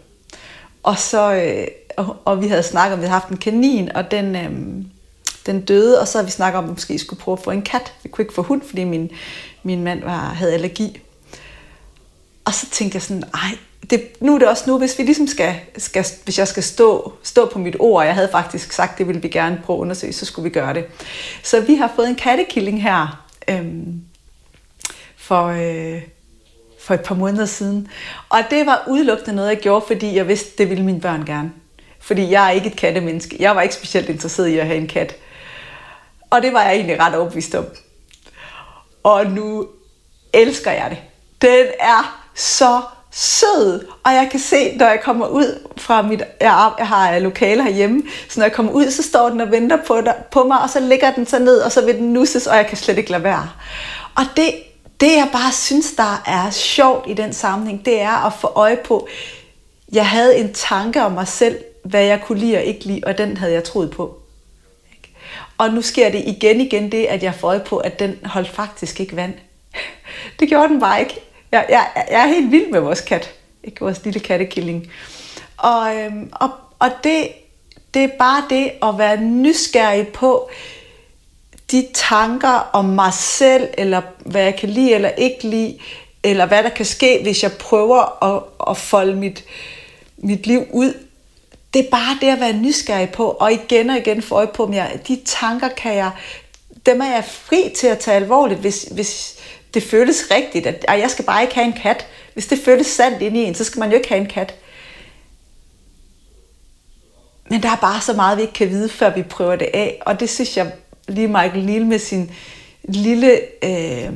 Og, 0.84 0.98
så, 0.98 1.34
øh, 1.34 1.68
og, 1.98 2.18
og 2.26 2.42
vi 2.42 2.48
havde 2.48 2.64
snakket 2.64 2.94
om, 2.94 3.00
at 3.00 3.02
vi 3.02 3.08
havde 3.08 3.20
haft 3.20 3.32
en 3.32 3.38
kanin, 3.38 3.92
og 3.96 4.12
den, 4.12 4.36
øh, 4.36 4.52
den 5.46 5.62
døde, 5.62 6.02
og 6.02 6.08
så 6.08 6.18
havde 6.18 6.28
vi 6.28 6.32
snakket 6.32 6.58
om, 6.58 6.64
at 6.64 6.70
vi 6.70 6.74
måske 6.74 7.00
skulle 7.00 7.20
prøve 7.20 7.38
at 7.38 7.44
få 7.44 7.52
en 7.52 7.62
kat. 7.62 7.94
Vi 8.04 8.10
kunne 8.10 8.24
ikke 8.24 8.34
få 8.34 8.42
hund, 8.42 8.62
fordi 8.62 8.84
min, 8.84 9.10
min 9.64 9.84
mand 9.84 10.04
var, 10.04 10.20
havde 10.20 10.54
allergi. 10.54 11.02
Og 12.46 12.54
så 12.54 12.70
tænkte 12.70 12.96
jeg 12.96 13.02
sådan, 13.02 13.24
ej, 13.34 13.58
det, 13.90 14.22
nu 14.22 14.36
er 14.36 14.40
det 14.40 14.48
også 14.48 14.64
nu, 14.68 14.78
hvis 14.78 14.98
vi 14.98 15.04
ligesom 15.04 15.28
skal, 15.28 15.56
skal 15.78 16.06
hvis 16.24 16.40
jeg 16.40 16.48
skal 16.48 16.64
stå, 16.64 17.14
stå 17.24 17.46
på 17.46 17.60
mit 17.60 17.76
ord, 17.80 18.06
jeg 18.06 18.16
havde 18.16 18.30
faktisk 18.32 18.72
sagt, 18.72 18.98
det 18.98 19.08
ville 19.08 19.22
vi 19.22 19.28
gerne 19.28 19.62
prøve 19.66 19.78
at 19.78 19.82
undersøge, 19.82 20.14
så 20.14 20.26
skulle 20.26 20.44
vi 20.44 20.54
gøre 20.54 20.74
det. 20.74 20.86
Så 21.44 21.62
vi 21.62 21.76
har 21.76 21.92
fået 21.96 22.10
en 22.10 22.16
kattekilling 22.16 22.84
her, 22.84 23.26
øhm, 23.48 24.02
for, 25.18 25.46
øh, 25.46 26.02
for 26.90 26.94
et 26.94 27.02
par 27.02 27.16
måneder 27.16 27.46
siden. 27.46 27.88
Og 28.30 28.40
det 28.50 28.66
var 28.66 28.84
udelukkende 28.88 29.36
noget, 29.36 29.50
jeg 29.50 29.58
gjorde, 29.58 29.86
fordi 29.88 30.16
jeg 30.16 30.28
vidste, 30.28 30.58
det 30.58 30.70
ville 30.70 30.84
mine 30.84 31.02
børn 31.02 31.26
gerne. 31.26 31.52
Fordi 32.00 32.32
jeg 32.32 32.48
er 32.48 32.52
ikke 32.52 32.68
et 32.68 32.76
kattemenneske. 32.76 33.36
Jeg 33.40 33.56
var 33.56 33.62
ikke 33.62 33.76
specielt 33.76 34.10
interesseret 34.10 34.48
i 34.48 34.58
at 34.58 34.66
have 34.66 34.78
en 34.78 34.88
kat. 34.88 35.16
Og 36.30 36.42
det 36.42 36.54
var 36.54 36.64
jeg 36.64 36.74
egentlig 36.74 37.00
ret 37.00 37.16
overbevist 37.16 37.56
om. 37.56 37.66
Og 39.04 39.26
nu 39.26 39.68
elsker 40.34 40.72
jeg 40.72 40.90
det. 40.90 40.98
Den 41.42 41.66
er 41.80 42.26
så 42.36 42.82
sød, 43.12 43.86
og 44.04 44.14
jeg 44.14 44.28
kan 44.32 44.40
se, 44.40 44.78
når 44.78 44.86
jeg 44.86 45.02
kommer 45.04 45.28
ud 45.28 45.70
fra 45.78 46.02
mit, 46.02 46.24
jeg, 46.42 46.72
jeg 46.78 46.88
har 46.88 47.20
lokale 47.20 47.64
herhjemme, 47.64 48.04
så 48.30 48.40
når 48.40 48.46
jeg 48.46 48.54
kommer 48.54 48.72
ud, 48.72 48.92
så 48.92 49.04
står 49.04 49.30
den 49.30 49.42
og 49.42 49.52
venter 49.52 49.78
på, 49.88 50.02
der, 50.02 50.14
på 50.32 50.44
mig, 50.44 50.62
og 50.62 50.70
så 50.70 50.80
ligger 50.80 51.12
den 51.12 51.26
så 51.26 51.40
ned, 51.40 51.60
og 51.60 51.72
så 51.72 51.86
vil 51.86 51.96
den 51.96 52.14
nusses, 52.14 52.48
og 52.48 52.56
jeg 52.56 52.68
kan 52.68 52.78
slet 52.78 52.98
ikke 52.98 53.12
lade 53.12 53.24
være. 53.24 53.50
Og 54.16 54.24
det 54.36 54.54
det 55.00 55.12
jeg 55.12 55.30
bare 55.32 55.52
synes, 55.52 55.92
der 55.92 56.24
er 56.26 56.50
sjovt 56.50 57.10
i 57.10 57.14
den 57.14 57.34
sammenhæng, 57.34 57.86
det 57.86 58.02
er 58.02 58.26
at 58.26 58.34
få 58.34 58.48
øje 58.48 58.78
på, 58.86 59.08
jeg 59.92 60.10
havde 60.10 60.38
en 60.38 60.54
tanke 60.54 61.04
om 61.04 61.12
mig 61.12 61.28
selv, 61.28 61.58
hvad 61.84 62.04
jeg 62.04 62.22
kunne 62.22 62.40
lide 62.40 62.58
og 62.58 62.64
ikke 62.64 62.86
lide, 62.86 63.02
og 63.06 63.18
den 63.18 63.38
havde 63.38 63.54
jeg 63.54 63.64
troet 63.64 63.92
på. 63.92 64.20
Og 65.58 65.74
nu 65.74 65.82
sker 65.82 66.10
det 66.10 66.24
igen 66.28 66.62
igen 66.62 66.92
det, 66.92 67.06
at 67.06 67.24
jeg 67.24 67.36
får 67.36 67.48
øje 67.48 67.60
på, 67.60 67.78
at 67.78 68.00
den 68.00 68.20
holdt 68.26 68.50
faktisk 68.50 69.00
ikke 69.00 69.16
vand. 69.16 69.34
Det 70.40 70.50
gjorde 70.50 70.68
den 70.68 70.80
bare 70.80 71.00
ikke. 71.00 71.20
Jeg, 71.52 71.66
jeg, 71.70 71.88
jeg 72.12 72.24
er 72.24 72.28
helt 72.28 72.52
vild 72.52 72.72
med 72.72 72.80
vores 72.80 73.02
kat. 73.02 73.34
Ikke 73.64 73.82
vores 73.82 74.04
lille 74.04 74.20
kattekilling. 74.20 74.92
Og, 75.58 75.96
øhm, 75.96 76.30
og, 76.32 76.50
og 76.80 76.90
det, 77.04 77.28
det 77.94 78.04
er 78.04 78.10
bare 78.20 78.44
det 78.50 78.72
at 78.84 78.98
være 78.98 79.22
nysgerrig 79.22 80.08
på, 80.08 80.50
de 81.72 81.88
tanker 81.94 82.70
om 82.74 82.86
mig 82.86 83.14
selv, 83.14 83.70
eller 83.78 84.02
hvad 84.26 84.44
jeg 84.44 84.56
kan 84.56 84.70
lide 84.70 84.94
eller 84.94 85.10
ikke 85.10 85.48
lide, 85.48 85.78
eller 86.24 86.46
hvad 86.46 86.64
der 86.64 86.70
kan 86.70 86.86
ske, 86.86 87.20
hvis 87.24 87.44
jeg 87.44 87.52
prøver 87.52 88.24
at, 88.24 88.44
at 88.70 88.78
folde 88.78 89.16
mit, 89.16 89.44
mit 90.18 90.48
liv 90.48 90.66
ud, 90.72 90.94
det 91.74 91.86
er 91.86 91.90
bare 91.92 92.18
det 92.22 92.28
at 92.28 92.40
være 92.40 92.54
nysgerrig 92.54 93.10
på, 93.10 93.26
og 93.30 93.54
igen 93.54 93.90
og 93.90 93.98
igen 93.98 94.22
få 94.22 94.36
øje 94.36 94.48
på, 94.48 94.64
om 94.64 94.74
jeg, 94.74 95.00
de 95.08 95.22
tanker 95.26 95.68
kan 95.68 95.96
jeg, 95.96 96.12
dem 96.86 97.02
er 97.02 97.06
jeg 97.06 97.26
fri 97.26 97.74
til 97.78 97.88
at 97.88 98.00
tage 98.00 98.16
alvorligt, 98.16 98.60
hvis, 98.60 98.84
hvis 98.84 99.36
det 99.74 99.84
føles 99.84 100.28
rigtigt, 100.32 100.66
at, 100.66 100.86
at 100.88 101.00
jeg 101.00 101.12
skal 101.12 101.26
bare 101.26 101.42
ikke 101.42 101.56
have 101.56 101.68
en 101.68 101.74
kat. 101.74 102.08
Hvis 102.34 102.48
det 102.48 102.60
føles 102.66 102.88
sandt 102.88 103.22
ind 103.22 103.38
i 103.38 103.44
en, 103.44 103.56
så 103.56 103.64
skal 103.64 103.80
man 103.80 103.90
jo 103.90 103.96
ikke 103.96 104.10
have 104.10 104.22
en 104.22 104.28
kat. 104.28 104.56
Men 107.50 107.64
der 107.64 107.70
er 107.72 107.76
bare 107.76 108.02
så 108.02 108.14
meget, 108.14 108.38
vi 108.38 108.42
ikke 108.42 108.54
kan 108.54 108.70
vide, 108.70 108.90
før 108.90 109.16
vi 109.16 109.24
prøver 109.24 109.56
det 109.56 109.70
af, 109.74 110.02
og 110.06 110.20
det 110.20 110.30
synes 110.30 110.58
jeg 110.58 110.72
lige 111.10 111.28
Michael 111.28 111.64
Lille 111.64 111.88
med 111.88 112.00
sin 112.00 112.32
lille 112.84 113.40
øh, 113.64 114.10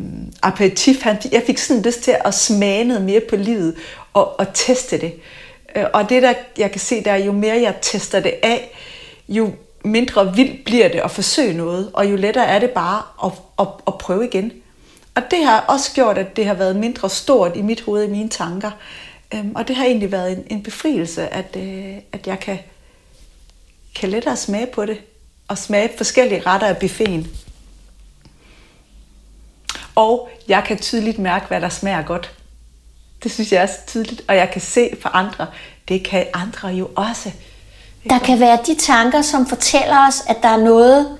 aperitif. 0.44 1.02
Han, 1.02 1.18
jeg 1.32 1.44
fik 1.46 1.58
sådan 1.58 1.84
lyst 1.84 2.02
til 2.02 2.16
at 2.26 2.34
smage 2.34 2.84
noget 2.84 3.04
mere 3.04 3.22
på 3.30 3.36
livet 3.36 3.76
og, 4.14 4.40
og 4.40 4.48
teste 4.54 4.98
det. 4.98 5.14
Øh, 5.76 5.86
og 5.94 6.10
det 6.10 6.24
der, 6.24 6.34
jeg 6.58 6.72
kan 6.72 6.80
se, 6.80 7.04
der 7.04 7.12
er 7.12 7.24
jo 7.26 7.32
mere 7.32 7.62
jeg 7.62 7.76
tester 7.82 8.20
det 8.20 8.34
af, 8.44 8.72
jo 9.30 9.52
mindre 9.84 10.36
vildt 10.36 10.66
bliver 10.66 10.88
det 10.88 11.00
at 11.00 11.12
forsøge 11.12 11.54
noget, 11.54 11.92
og 11.94 12.12
jo 12.12 12.16
lettere 12.16 12.46
er 12.46 12.60
det 12.60 12.70
bare 12.70 13.02
at, 13.26 13.32
at, 13.60 13.68
at 13.88 13.98
prøve 13.98 14.26
igen. 14.26 14.52
Og 15.16 15.22
det 15.32 15.46
har 15.46 15.60
også 15.60 15.94
gjort, 15.94 16.18
at 16.18 16.36
det 16.36 16.46
har 16.46 16.54
været 16.54 16.76
mindre 16.76 17.10
stort 17.10 17.56
i 17.56 17.62
mit 17.62 17.82
hoved, 17.82 18.04
i 18.04 18.10
mine 18.10 18.30
tanker. 18.30 18.72
Øhm, 19.34 19.52
og 19.56 19.68
det 19.68 19.76
har 19.76 19.86
egentlig 19.86 20.12
været 20.12 20.32
en, 20.32 20.44
en 20.50 20.64
befrielse, 20.64 21.34
at, 21.34 21.56
øh, 21.58 21.96
at 22.12 22.28
jeg 22.28 22.40
kan, 22.40 22.60
kan 23.96 24.10
lettere 24.10 24.38
smage 24.38 24.68
på 24.68 24.86
det 24.86 24.98
og 25.54 25.58
smage 25.58 25.90
forskellige 25.98 26.42
retter 26.46 26.68
af 26.68 26.78
buffeten. 26.78 27.28
Og 29.96 30.30
jeg 30.48 30.64
kan 30.68 30.78
tydeligt 30.78 31.20
mærke, 31.20 31.46
hvad 31.48 31.62
der 31.62 31.70
smager 31.70 32.02
godt. 32.02 32.32
Det 33.24 33.32
synes 33.32 33.52
jeg 33.52 33.62
er 33.62 33.66
så 33.66 33.78
tydeligt, 33.88 34.22
og 34.28 34.36
jeg 34.36 34.50
kan 34.52 34.62
se 34.62 34.90
for 35.02 35.10
andre, 35.10 35.48
det 35.88 36.06
kan 36.06 36.26
andre 36.34 36.68
jo 36.68 36.90
også. 36.96 37.32
Der 38.10 38.20
kan 38.20 38.40
være 38.40 38.60
de 38.68 38.76
tanker, 38.76 39.22
som 39.22 39.46
fortæller 39.46 40.08
os, 40.08 40.24
at 40.28 40.38
der 40.42 40.50
er 40.50 40.58
noget, 40.58 41.18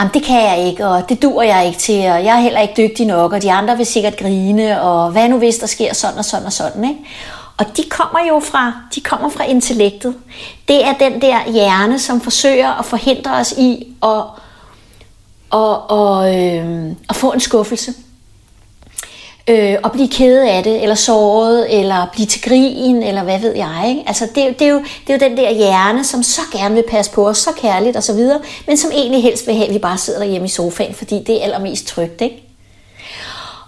jamen 0.00 0.14
det 0.14 0.22
kan 0.22 0.42
jeg 0.42 0.66
ikke, 0.66 0.86
og 0.86 1.08
det 1.08 1.22
dur 1.22 1.42
jeg 1.42 1.66
ikke 1.66 1.78
til, 1.78 2.10
og 2.10 2.24
jeg 2.24 2.36
er 2.36 2.40
heller 2.40 2.60
ikke 2.60 2.88
dygtig 2.88 3.06
nok, 3.06 3.32
og 3.32 3.42
de 3.42 3.52
andre 3.52 3.76
vil 3.76 3.86
sikkert 3.86 4.16
grine, 4.16 4.82
og 4.82 5.10
hvad 5.10 5.28
nu 5.28 5.38
hvis 5.38 5.58
der 5.58 5.66
sker 5.66 5.94
sådan 5.94 6.18
og 6.18 6.24
sådan 6.24 6.46
og 6.46 6.52
sådan. 6.52 6.84
Ikke? 6.84 7.00
Og 7.60 7.76
de 7.76 7.82
kommer 7.90 8.18
jo 8.28 8.40
fra, 8.40 8.72
de 8.94 9.00
kommer 9.00 9.28
fra 9.28 9.44
intellektet. 9.44 10.14
Det 10.68 10.84
er 10.84 10.92
den 10.92 11.20
der 11.20 11.52
hjerne, 11.52 11.98
som 11.98 12.20
forsøger 12.20 12.78
at 12.78 12.84
forhindre 12.84 13.30
os 13.30 13.52
i 13.52 13.94
at, 14.02 14.22
og, 15.50 15.90
og, 15.90 16.36
øh, 16.36 16.92
at 17.08 17.16
få 17.16 17.32
en 17.32 17.40
skuffelse. 17.40 17.94
Øh, 19.48 19.76
og 19.82 19.92
blive 19.92 20.08
ked 20.08 20.42
af 20.42 20.62
det, 20.62 20.82
eller 20.82 20.94
såret, 20.94 21.80
eller 21.80 22.06
blive 22.12 22.26
til 22.26 22.42
grin, 22.42 23.02
eller 23.02 23.22
hvad 23.22 23.40
ved 23.40 23.56
jeg. 23.56 23.84
Ikke? 23.88 24.02
Altså 24.06 24.28
det, 24.34 24.58
det, 24.58 24.66
er 24.66 24.70
jo, 24.70 24.78
det 25.06 25.22
er 25.22 25.26
jo 25.26 25.30
den 25.30 25.36
der 25.36 25.50
hjerne, 25.52 26.04
som 26.04 26.22
så 26.22 26.40
gerne 26.52 26.74
vil 26.74 26.84
passe 26.88 27.12
på 27.12 27.28
os, 27.28 27.38
så 27.38 27.50
kærligt 27.56 27.96
og 27.96 28.02
så 28.02 28.14
videre, 28.14 28.40
men 28.66 28.76
som 28.76 28.90
egentlig 28.94 29.22
helst 29.22 29.46
vil 29.46 29.54
have, 29.54 29.68
at 29.68 29.74
vi 29.74 29.78
bare 29.78 29.98
sidder 29.98 30.18
derhjemme 30.18 30.46
i 30.46 30.50
sofaen, 30.50 30.94
fordi 30.94 31.24
det 31.26 31.40
er 31.40 31.44
allermest 31.44 31.86
trygt. 31.86 32.20
Ikke? 32.20 32.49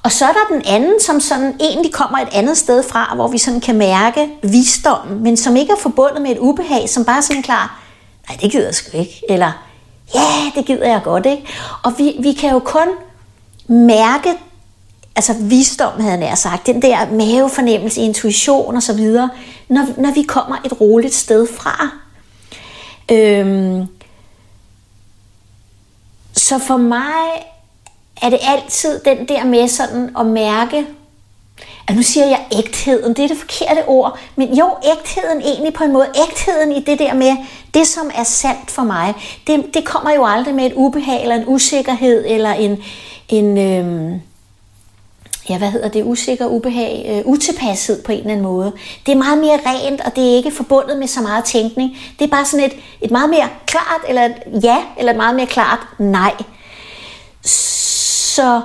Og 0.02 0.12
så 0.12 0.24
er 0.24 0.32
der 0.32 0.54
den 0.54 0.62
anden, 0.66 1.00
som 1.00 1.20
sådan 1.20 1.56
egentlig 1.60 1.92
kommer 1.92 2.18
et 2.18 2.28
andet 2.32 2.58
sted 2.58 2.82
fra, 2.82 3.12
hvor 3.14 3.28
vi 3.28 3.38
sådan 3.38 3.60
kan 3.60 3.78
mærke 3.78 4.28
visdommen, 4.42 5.22
men 5.22 5.36
som 5.36 5.56
ikke 5.56 5.72
er 5.72 5.80
forbundet 5.80 6.22
med 6.22 6.30
et 6.30 6.38
ubehag, 6.38 6.88
som 6.88 7.04
bare 7.04 7.22
sådan 7.22 7.42
klar, 7.42 7.82
nej, 8.28 8.38
det 8.42 8.52
gider 8.52 8.64
jeg 8.64 8.74
sgu 8.74 8.98
ikke, 8.98 9.22
eller 9.28 9.52
ja, 10.14 10.50
det 10.54 10.66
gider 10.66 10.86
jeg 10.86 11.00
godt, 11.04 11.26
ikke? 11.26 11.46
Og 11.82 11.92
vi, 11.98 12.16
vi 12.20 12.32
kan 12.32 12.50
jo 12.50 12.58
kun 12.58 12.88
mærke 13.66 14.34
altså 15.16 15.34
visdom 15.40 16.00
havde 16.00 16.10
jeg 16.10 16.20
nær 16.20 16.34
sagt, 16.34 16.66
den 16.66 16.82
der 16.82 17.10
mavefornemmelse, 17.10 18.00
intuition 18.00 18.76
og 18.76 18.82
så 18.82 18.92
videre, 18.92 19.30
når, 19.68 19.86
når 19.98 20.10
vi 20.10 20.22
kommer 20.22 20.56
et 20.64 20.80
roligt 20.80 21.14
sted 21.14 21.46
fra. 21.56 21.88
Øhm, 23.10 23.86
så 26.32 26.58
for 26.58 26.76
mig 26.76 27.44
er 28.22 28.30
det 28.30 28.38
altid 28.42 29.00
den 29.04 29.28
der 29.28 29.44
med 29.44 29.68
sådan 29.68 30.16
at 30.18 30.26
mærke, 30.26 30.86
at 31.88 31.96
nu 31.96 32.02
siger 32.02 32.26
jeg 32.26 32.40
ægtheden, 32.58 33.14
det 33.14 33.24
er 33.24 33.28
det 33.28 33.38
forkerte 33.38 33.84
ord, 33.86 34.18
men 34.36 34.54
jo, 34.54 34.76
ægtheden 34.84 35.40
egentlig 35.40 35.74
på 35.74 35.84
en 35.84 35.92
måde, 35.92 36.06
ægtheden 36.28 36.72
i 36.72 36.80
det 36.80 36.98
der 36.98 37.14
med, 37.14 37.36
det 37.74 37.86
som 37.86 38.10
er 38.14 38.24
sandt 38.24 38.70
for 38.70 38.82
mig, 38.82 39.14
det, 39.46 39.74
det 39.74 39.84
kommer 39.84 40.14
jo 40.14 40.26
aldrig 40.26 40.54
med 40.54 40.66
et 40.66 40.72
ubehag, 40.74 41.22
eller 41.22 41.34
en 41.34 41.44
usikkerhed, 41.46 42.24
eller 42.26 42.52
en, 42.52 42.82
en 43.28 43.58
øhm, 43.58 44.20
ja, 45.48 45.58
hvad 45.58 45.70
hedder 45.70 45.88
det, 45.88 46.04
usikker, 46.04 46.46
ubehag, 46.46 47.06
øh, 47.08 47.32
utilpashed 47.32 48.02
på 48.02 48.12
en 48.12 48.18
eller 48.18 48.30
anden 48.30 48.46
måde. 48.46 48.72
Det 49.06 49.12
er 49.12 49.16
meget 49.16 49.38
mere 49.38 49.60
rent, 49.66 50.00
og 50.00 50.16
det 50.16 50.32
er 50.32 50.36
ikke 50.36 50.50
forbundet 50.50 50.98
med 50.98 51.06
så 51.06 51.20
meget 51.20 51.44
tænkning. 51.44 51.96
Det 52.18 52.24
er 52.24 52.28
bare 52.28 52.44
sådan 52.44 52.66
et, 52.66 52.72
et 53.00 53.10
meget 53.10 53.30
mere 53.30 53.48
klart, 53.66 54.00
eller 54.08 54.24
et 54.24 54.64
ja, 54.64 54.76
eller 54.98 55.12
et 55.12 55.16
meget 55.16 55.36
mere 55.36 55.46
klart 55.46 55.78
nej. 55.98 56.34
Så 57.44 58.01
så 58.34 58.60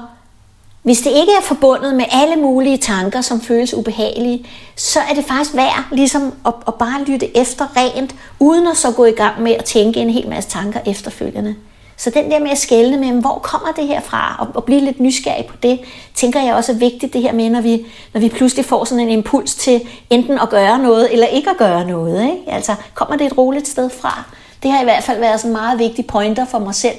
hvis 0.83 0.99
det 1.01 1.09
ikke 1.09 1.31
er 1.37 1.41
forbundet 1.41 1.95
med 1.95 2.05
alle 2.11 2.35
mulige 2.35 2.77
tanker, 2.77 3.21
som 3.21 3.41
føles 3.41 3.73
ubehagelige, 3.73 4.45
så 4.75 4.99
er 4.99 5.13
det 5.13 5.25
faktisk 5.25 5.55
værd 5.55 5.85
ligesom 5.91 6.33
at, 6.45 6.53
at 6.67 6.73
bare 6.73 7.03
lytte 7.03 7.37
efter 7.37 7.77
rent, 7.77 8.15
uden 8.39 8.67
at 8.67 8.77
så 8.77 8.91
gå 8.91 9.05
i 9.05 9.11
gang 9.11 9.41
med 9.41 9.51
at 9.51 9.65
tænke 9.65 9.99
en 9.99 10.09
hel 10.09 10.29
masse 10.29 10.49
tanker 10.49 10.79
efterfølgende. 10.85 11.55
Så 11.97 12.09
den 12.09 12.31
der 12.31 12.39
med 12.39 12.49
at 12.49 12.57
skælne 12.57 12.97
med, 12.97 13.21
hvor 13.21 13.39
kommer 13.43 13.71
det 13.71 13.87
her 13.87 14.01
fra, 14.01 14.35
og, 14.39 14.47
og 14.53 14.63
blive 14.63 14.81
lidt 14.81 14.99
nysgerrig 14.99 15.45
på 15.45 15.55
det, 15.63 15.79
tænker 16.15 16.41
jeg 16.41 16.55
også 16.55 16.71
er 16.71 16.75
vigtigt 16.75 17.13
det 17.13 17.21
her 17.21 17.33
med, 17.33 17.49
når 17.49 17.61
vi, 17.61 17.85
når 18.13 18.21
vi 18.21 18.29
pludselig 18.29 18.65
får 18.65 18.83
sådan 18.83 19.03
en 19.03 19.09
impuls 19.09 19.55
til 19.55 19.81
enten 20.09 20.39
at 20.39 20.49
gøre 20.49 20.79
noget, 20.79 21.13
eller 21.13 21.27
ikke 21.27 21.49
at 21.49 21.57
gøre 21.57 21.85
noget. 21.85 22.23
Ikke? 22.23 22.43
Altså, 22.47 22.75
kommer 22.93 23.17
det 23.17 23.27
et 23.27 23.37
roligt 23.37 23.67
sted 23.67 23.89
fra? 23.89 24.23
Det 24.63 24.71
har 24.71 24.81
i 24.81 24.83
hvert 24.83 25.03
fald 25.03 25.19
været 25.19 25.39
sådan 25.39 25.51
en 25.51 25.57
meget 25.61 25.79
vigtig 25.79 26.05
pointer 26.05 26.45
for 26.45 26.59
mig 26.59 26.75
selv, 26.75 26.95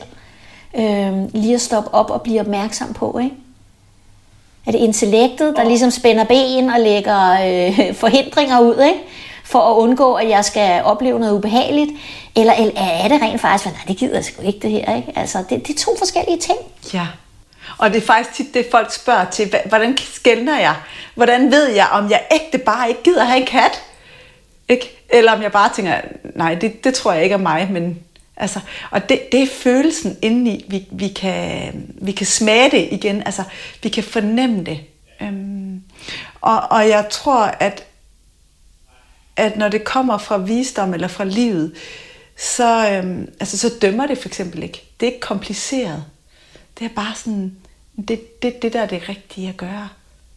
øh, 0.76 1.34
lige 1.34 1.54
at 1.54 1.60
stoppe 1.60 1.94
op 1.94 2.10
og 2.10 2.22
blive 2.22 2.40
opmærksom 2.40 2.92
på. 2.92 3.18
Ikke? 3.18 3.37
Er 4.66 4.72
det 4.72 4.78
intellektet, 4.78 5.56
der 5.56 5.64
ligesom 5.64 5.90
spænder 5.90 6.25
ben 6.25 6.70
og 6.70 6.80
lægger 6.80 7.30
øh, 7.30 7.94
forhindringer 8.02 8.60
ud, 8.60 8.82
ikke? 8.82 9.00
for 9.44 9.60
at 9.60 9.76
undgå, 9.76 10.14
at 10.14 10.28
jeg 10.28 10.44
skal 10.44 10.82
opleve 10.84 11.20
noget 11.20 11.32
ubehageligt? 11.32 11.90
Eller, 12.37 12.52
eller 12.52 12.80
er 12.80 13.08
det 13.08 13.22
rent 13.22 13.40
faktisk, 13.40 13.66
at 13.66 13.72
nej, 13.72 13.82
det 13.88 13.96
gider 13.96 14.14
jeg 14.14 14.25
sgu 14.25 14.42
ikke 14.42 14.58
det 14.58 14.70
her. 14.70 14.96
Ikke? 14.96 15.12
Altså, 15.16 15.38
det, 15.50 15.66
det 15.66 15.75
er 15.75 15.78
to 15.78 15.96
forskellige 15.98 16.38
ting. 16.38 16.58
Ja, 16.94 17.06
og 17.78 17.90
det 17.90 17.96
er 17.96 18.06
faktisk 18.06 18.34
tit 18.34 18.54
det, 18.54 18.66
folk 18.70 18.92
spørger 18.92 19.25
til, 19.25 19.54
hvordan 19.68 19.98
skældner 19.98 20.58
jeg? 20.58 20.75
Hvordan 21.14 21.50
ved 21.50 21.66
jeg, 21.68 21.87
om 21.92 22.10
jeg 22.10 22.22
ægte 22.32 22.58
bare 22.58 22.88
ikke 22.88 23.02
gider 23.02 23.25
have 23.25 23.40
en 23.40 23.46
kat? 23.46 23.82
Ikke? 24.68 25.04
Eller 25.08 25.32
om 25.32 25.42
jeg 25.42 25.52
bare 25.52 25.70
tænker, 25.75 25.94
nej, 26.34 26.54
det, 26.54 26.84
det 26.84 26.94
tror 26.94 27.12
jeg 27.12 27.22
ikke 27.22 27.32
er 27.32 27.38
mig, 27.38 27.68
men 27.70 27.98
Altså, 28.40 28.61
og 28.90 29.09
det, 29.09 29.21
det 29.33 29.42
er 29.42 29.47
følelsen 29.47 30.16
indeni, 30.23 30.64
vi, 30.68 30.87
vi, 30.90 31.09
kan, 31.09 31.73
vi 32.02 32.12
kan 32.12 32.26
smage 32.26 32.71
det 32.71 32.88
igen, 32.90 33.23
altså 33.23 33.42
vi 33.83 33.88
kan 33.88 34.04
fornemme 34.04 34.64
det. 34.64 34.80
Øhm, 35.23 35.83
og, 36.40 36.61
og 36.71 36.88
jeg 36.88 37.07
tror, 37.11 37.45
at, 37.45 37.85
at 39.37 39.57
når 39.57 39.68
det 39.68 39.85
kommer 39.85 40.18
fra 40.18 40.37
visdom 40.37 40.95
eller 40.95 41.09
fra 41.09 41.25
livet, 41.25 41.73
så, 42.38 42.90
øhm, 42.90 43.28
altså, 43.40 43.59
så 43.59 43.71
dømmer 43.83 44.07
det 44.07 44.18
for 44.18 44.28
eksempel 44.28 44.62
ikke. 44.62 44.83
Det 45.00 45.09
er 45.09 45.12
ikke 45.12 45.26
kompliceret. 45.26 46.04
Det 46.78 46.85
er 46.85 46.95
bare 46.97 47.14
sådan, 47.14 47.57
det, 48.09 48.42
det, 48.42 48.62
det 48.62 48.73
der 48.73 48.83
er 48.83 48.87
det 48.87 49.09
rigtige 49.09 49.49
at 49.49 49.57
gøre. 49.57 49.88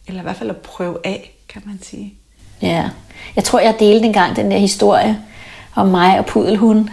Eller 0.08 0.22
i 0.22 0.24
hvert 0.24 0.38
fald 0.38 0.50
at 0.50 0.58
prøve 0.58 0.98
af, 1.04 1.36
kan 1.50 1.62
man 1.66 1.80
sige. 1.84 2.14
Ja, 2.62 2.90
jeg 3.36 3.44
tror, 3.44 3.60
jeg 3.60 3.76
delte 3.80 4.06
engang 4.06 4.36
den 4.36 4.52
der 4.52 4.58
historie 4.58 5.22
om 5.76 5.88
mig 5.88 6.20
og 6.20 6.26
pudelhunden. 6.26 6.90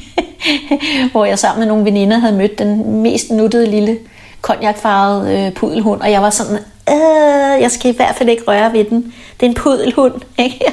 hvor 1.12 1.24
jeg 1.24 1.38
sammen 1.38 1.60
med 1.60 1.66
nogle 1.66 1.84
veninder 1.84 2.18
havde 2.18 2.36
mødt 2.36 2.58
den 2.58 3.02
mest 3.02 3.30
nuttede 3.30 3.66
lille 3.66 3.98
konjakfarvede 4.40 5.46
øh, 5.46 5.52
pudelhund, 5.52 6.00
og 6.00 6.10
jeg 6.10 6.22
var 6.22 6.30
sådan, 6.30 6.56
øh, 6.88 7.62
jeg 7.62 7.70
skal 7.70 7.90
i 7.90 7.96
hvert 7.96 8.14
fald 8.14 8.28
ikke 8.28 8.42
røre 8.48 8.72
ved 8.72 8.84
den. 8.84 9.14
Det 9.40 9.46
er 9.46 9.50
en 9.50 9.54
pudelhund, 9.54 10.14
ikke? 10.38 10.72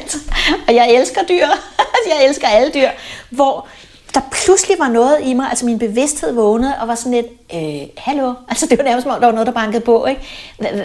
og 0.68 0.76
jeg 0.76 0.92
elsker 0.92 1.22
dyr, 1.30 1.46
jeg 2.20 2.28
elsker 2.28 2.48
alle 2.48 2.72
dyr, 2.74 2.90
hvor 3.30 3.68
der 4.14 4.22
pludselig 4.32 4.80
var 4.80 4.88
noget 4.88 5.18
i 5.24 5.34
mig, 5.34 5.46
altså 5.50 5.66
min 5.66 5.80
bevidsthed 5.80 6.34
vågnede 6.34 6.74
og 6.82 6.88
var 6.88 6.96
sådan 6.96 7.12
lidt, 7.12 7.28
øh, 7.54 7.88
hallo, 7.98 8.34
altså 8.50 8.66
det 8.66 8.78
var 8.78 8.84
nærmest 8.84 9.04
som 9.04 9.12
om, 9.12 9.20
der 9.20 9.28
var 9.28 9.34
noget, 9.34 9.48
der 9.48 9.54
bankede 9.54 9.82
på, 9.82 10.06
ikke? 10.06 10.22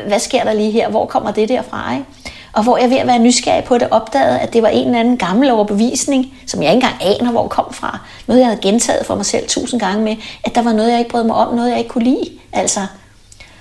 Hvad 0.07 0.18
sker 0.18 0.44
der 0.44 0.53
lige 0.53 0.70
her? 0.70 0.88
Hvor 0.88 1.07
kommer 1.07 1.31
det 1.31 1.48
derfra, 1.48 1.92
ikke? 1.92 2.05
Og 2.53 2.63
hvor 2.63 2.77
jeg 2.77 2.91
ved 2.91 2.97
at 2.97 3.07
være 3.07 3.19
nysgerrig 3.19 3.65
på 3.65 3.79
det, 3.79 3.89
opdagede, 3.91 4.39
at 4.39 4.53
det 4.53 4.63
var 4.63 4.69
en 4.69 4.87
eller 4.87 5.01
anden 5.01 5.19
gammel 5.19 5.51
overbevisning, 5.51 6.27
som 6.47 6.63
jeg 6.63 6.75
ikke 6.75 6.87
engang 6.87 7.03
aner, 7.03 7.31
hvor 7.31 7.49
kom 7.49 7.73
fra. 7.73 7.99
Noget, 8.27 8.41
jeg 8.41 8.49
havde 8.49 8.61
gentaget 8.61 9.07
for 9.07 9.15
mig 9.15 9.27
selv 9.27 9.49
tusind 9.49 9.81
gange 9.81 10.05
med, 10.05 10.17
at 10.45 10.55
der 10.55 10.63
var 10.63 10.73
noget, 10.73 10.91
jeg 10.91 10.99
ikke 10.99 11.11
brød 11.11 11.25
mig 11.25 11.37
om, 11.37 11.55
noget, 11.55 11.71
jeg 11.71 11.79
ikke 11.79 11.91
kunne 11.91 12.05
lide. 12.05 12.31
Altså. 12.53 12.81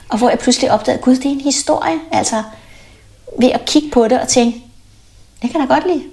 Og 0.09 0.17
hvor 0.17 0.29
jeg 0.29 0.39
pludselig 0.39 0.71
opdagede, 0.71 0.99
at 0.99 1.05
gud, 1.05 1.15
det 1.15 1.25
er 1.25 1.29
en 1.29 1.41
historie. 1.41 1.99
Altså, 2.11 2.43
ved 3.39 3.51
at 3.51 3.65
kigge 3.65 3.89
på 3.89 4.07
det 4.07 4.19
og 4.19 4.27
tænke, 4.27 4.63
det 5.41 5.51
kan 5.51 5.61
jeg 5.61 5.67
godt 5.67 5.87
lide 5.87 6.03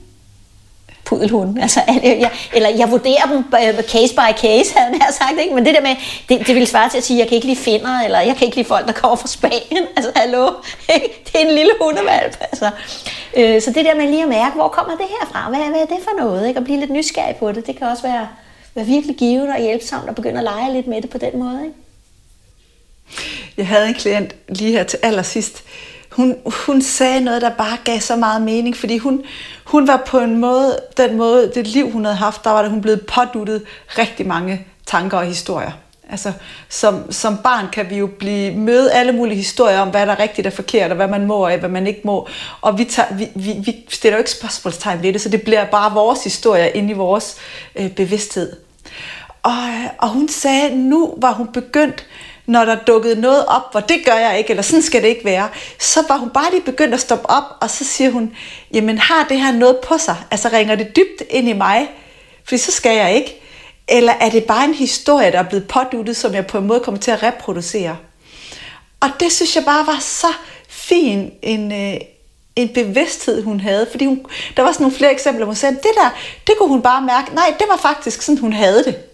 pudelhunde. 1.05 1.62
Altså, 1.62 1.81
jeg, 2.05 2.31
eller 2.53 2.69
jeg 2.69 2.90
vurderer 2.90 3.27
dem 3.27 3.38
øh, 3.38 3.83
case 3.83 4.14
by 4.14 4.38
case, 4.40 4.75
havde 4.77 4.90
jeg 4.93 5.09
sagt. 5.11 5.40
Ikke? 5.40 5.55
Men 5.55 5.67
det 5.67 5.75
der 5.75 5.81
med, 5.81 5.97
det, 6.29 6.47
det 6.47 6.55
vil 6.55 6.67
svare 6.67 6.88
til 6.90 6.99
at 6.99 7.05
sige, 7.05 7.19
jeg 7.19 7.29
kan 7.29 7.35
ikke 7.35 7.47
lide 7.47 7.59
finder, 7.59 8.01
eller 8.01 8.21
jeg 8.21 8.37
kan 8.37 8.45
ikke 8.45 8.57
lide 8.57 8.69
folk, 8.69 8.87
der 8.87 8.93
kommer 8.93 9.17
fra 9.17 9.29
Spanien. 9.29 9.87
Altså, 9.97 10.12
hallo, 10.17 10.47
det 11.27 11.35
er 11.35 11.38
en 11.38 11.55
lille 11.55 11.73
hundevalp. 11.81 12.37
Altså. 12.40 12.71
Øh, 13.37 13.62
så 13.62 13.71
det 13.71 13.85
der 13.85 13.95
med 13.95 14.07
lige 14.07 14.23
at 14.23 14.29
mærke, 14.29 14.55
hvor 14.55 14.69
kommer 14.69 14.97
det 14.97 15.07
her 15.09 15.29
fra? 15.33 15.49
Hvad, 15.49 15.59
hvad 15.59 15.81
er 15.81 15.87
det 15.87 15.99
for 16.05 16.25
noget? 16.25 16.49
Ikke? 16.49 16.61
Og 16.61 16.64
blive 16.64 16.81
lidt 16.81 16.90
nysgerrig 16.90 17.37
på 17.37 17.53
det, 17.53 17.67
det 17.67 17.77
kan 17.77 17.87
også 17.87 18.03
være, 18.03 18.29
være 18.75 18.85
virkelig 18.85 19.17
givende 19.17 19.53
og 19.53 19.61
hjælpsomt 19.61 20.09
at 20.09 20.14
begynde 20.14 20.38
at 20.38 20.45
lege 20.45 20.73
lidt 20.73 20.87
med 20.87 21.03
det 21.03 21.11
på 21.11 21.19
den 21.19 21.38
måde. 21.38 21.61
Ikke? 21.64 21.77
Jeg 23.57 23.67
havde 23.67 23.88
en 23.88 23.95
klient 23.95 24.35
lige 24.49 24.73
her 24.73 24.85
til 24.85 24.99
allersidst, 25.03 25.64
hun, 26.16 26.37
hun 26.66 26.83
sagde 26.83 27.20
noget, 27.20 27.42
der 27.42 27.50
bare 27.50 27.79
gav 27.85 28.00
så 28.00 28.16
meget 28.16 28.42
mening, 28.42 28.77
fordi 28.77 28.98
hun, 28.98 29.22
hun 29.64 29.87
var 29.87 30.03
på 30.07 30.18
en 30.18 30.38
måde, 30.38 30.79
den 30.96 31.16
måde, 31.16 31.53
det 31.55 31.66
liv, 31.66 31.90
hun 31.90 32.05
havde 32.05 32.16
haft, 32.16 32.44
der 32.44 32.50
var 32.50 32.62
det, 32.62 32.70
hun 32.70 32.81
blevet 32.81 33.07
påduttet 33.07 33.62
rigtig 33.98 34.27
mange 34.27 34.66
tanker 34.87 35.18
og 35.18 35.24
historier. 35.24 35.70
Altså, 36.11 36.33
som, 36.68 37.12
som 37.12 37.37
barn 37.37 37.66
kan 37.72 37.90
vi 37.90 37.96
jo 37.96 38.07
blive 38.18 38.55
møde 38.57 38.92
alle 38.92 39.12
mulige 39.12 39.37
historier 39.37 39.81
om, 39.81 39.88
hvad 39.88 40.07
der 40.07 40.12
er 40.12 40.18
rigtigt 40.18 40.46
og 40.46 40.53
forkert, 40.53 40.90
og 40.90 40.96
hvad 40.96 41.09
man 41.09 41.27
må 41.27 41.46
og 41.46 41.59
hvad 41.59 41.68
man 41.68 41.87
ikke 41.87 42.00
må. 42.05 42.29
Og 42.61 42.79
vi, 42.79 42.85
tager, 42.85 43.14
vi, 43.14 43.29
vi, 43.35 43.53
vi 43.64 43.85
stiller 43.88 44.16
jo 44.16 44.18
ikke 44.18 44.31
spørgsmålstegn 44.31 45.03
ved 45.03 45.12
det, 45.12 45.20
så 45.20 45.29
det 45.29 45.42
bliver 45.42 45.64
bare 45.64 45.92
vores 45.92 46.24
historie 46.24 46.70
ind 46.70 46.90
i 46.90 46.92
vores 46.92 47.37
øh, 47.77 47.90
bevidsthed. 47.90 48.53
Og, 49.42 49.53
øh, 49.53 49.87
og 49.98 50.09
hun 50.09 50.29
sagde, 50.29 50.88
nu 50.88 51.14
var 51.16 51.33
hun 51.33 51.46
begyndt 51.53 52.07
når 52.46 52.64
der 52.64 52.74
dukkede 52.74 53.20
noget 53.20 53.46
op, 53.46 53.72
hvor 53.72 53.80
det 53.80 54.04
gør 54.04 54.14
jeg 54.14 54.38
ikke, 54.38 54.50
eller 54.50 54.62
sådan 54.62 54.83
skal 54.83 55.02
det 55.02 55.09
ikke 55.09 55.24
være, 55.24 55.48
så 55.78 56.04
var 56.09 56.16
hun 56.16 56.30
bare 56.30 56.50
lige 56.50 56.62
begyndt 56.62 56.94
at 56.94 57.00
stoppe 57.00 57.30
op, 57.30 57.44
og 57.61 57.70
så 57.70 57.85
siger 57.85 58.11
hun, 58.11 58.37
jamen 58.74 58.98
har 58.98 59.26
det 59.28 59.40
her 59.40 59.52
noget 59.52 59.76
på 59.76 59.98
sig? 59.98 60.16
Altså 60.30 60.48
ringer 60.48 60.74
det 60.74 60.96
dybt 60.96 61.22
ind 61.30 61.48
i 61.48 61.52
mig? 61.52 61.90
Fordi 62.44 62.59
så 62.59 62.72
skal 62.72 62.96
jeg 62.96 63.14
ikke. 63.14 63.40
Eller 63.88 64.12
er 64.12 64.30
det 64.30 64.44
bare 64.44 64.64
en 64.64 64.74
historie, 64.74 65.33
der 65.33 65.38
er 65.38 65.48
blevet 65.48 65.68
påduttet, 65.68 66.16
som 66.16 66.35
jeg 66.35 66.46
på 66.46 66.59
en 66.59 66.66
måde 66.66 66.80
kommer 66.80 67.00
til 67.00 67.11
at 67.11 67.22
reproducere? 67.22 67.96
Og 69.00 69.11
det 69.20 69.33
synes 69.33 69.57
jeg 69.57 69.64
bare 69.64 69.87
var 69.87 69.98
så 70.00 70.33
fin 70.68 71.33
en, 71.42 71.72
øh, 71.72 72.00
en 72.57 72.68
bevidsthed, 72.68 73.42
hun 73.42 73.61
havde. 73.61 73.88
Fordi 73.90 74.07
hun, 74.07 74.26
der 74.57 74.62
var 74.62 74.72
sådan 74.72 74.85
nogle 74.85 74.96
flere 74.96 75.12
eksempler, 75.12 75.44
hvor 75.44 75.52
hun 75.52 75.57
sagde, 75.57 75.74
det 75.74 75.90
der, 75.94 76.18
det 76.46 76.54
kunne 76.59 76.68
hun 76.68 76.83
bare 76.83 77.02
mærke. 77.02 77.35
Nej, 77.35 77.54
det 77.59 77.66
var 77.68 77.76
faktisk 77.76 78.22
sådan, 78.22 78.38
hun 78.38 78.52
havde 78.52 78.85
det. 78.85 79.13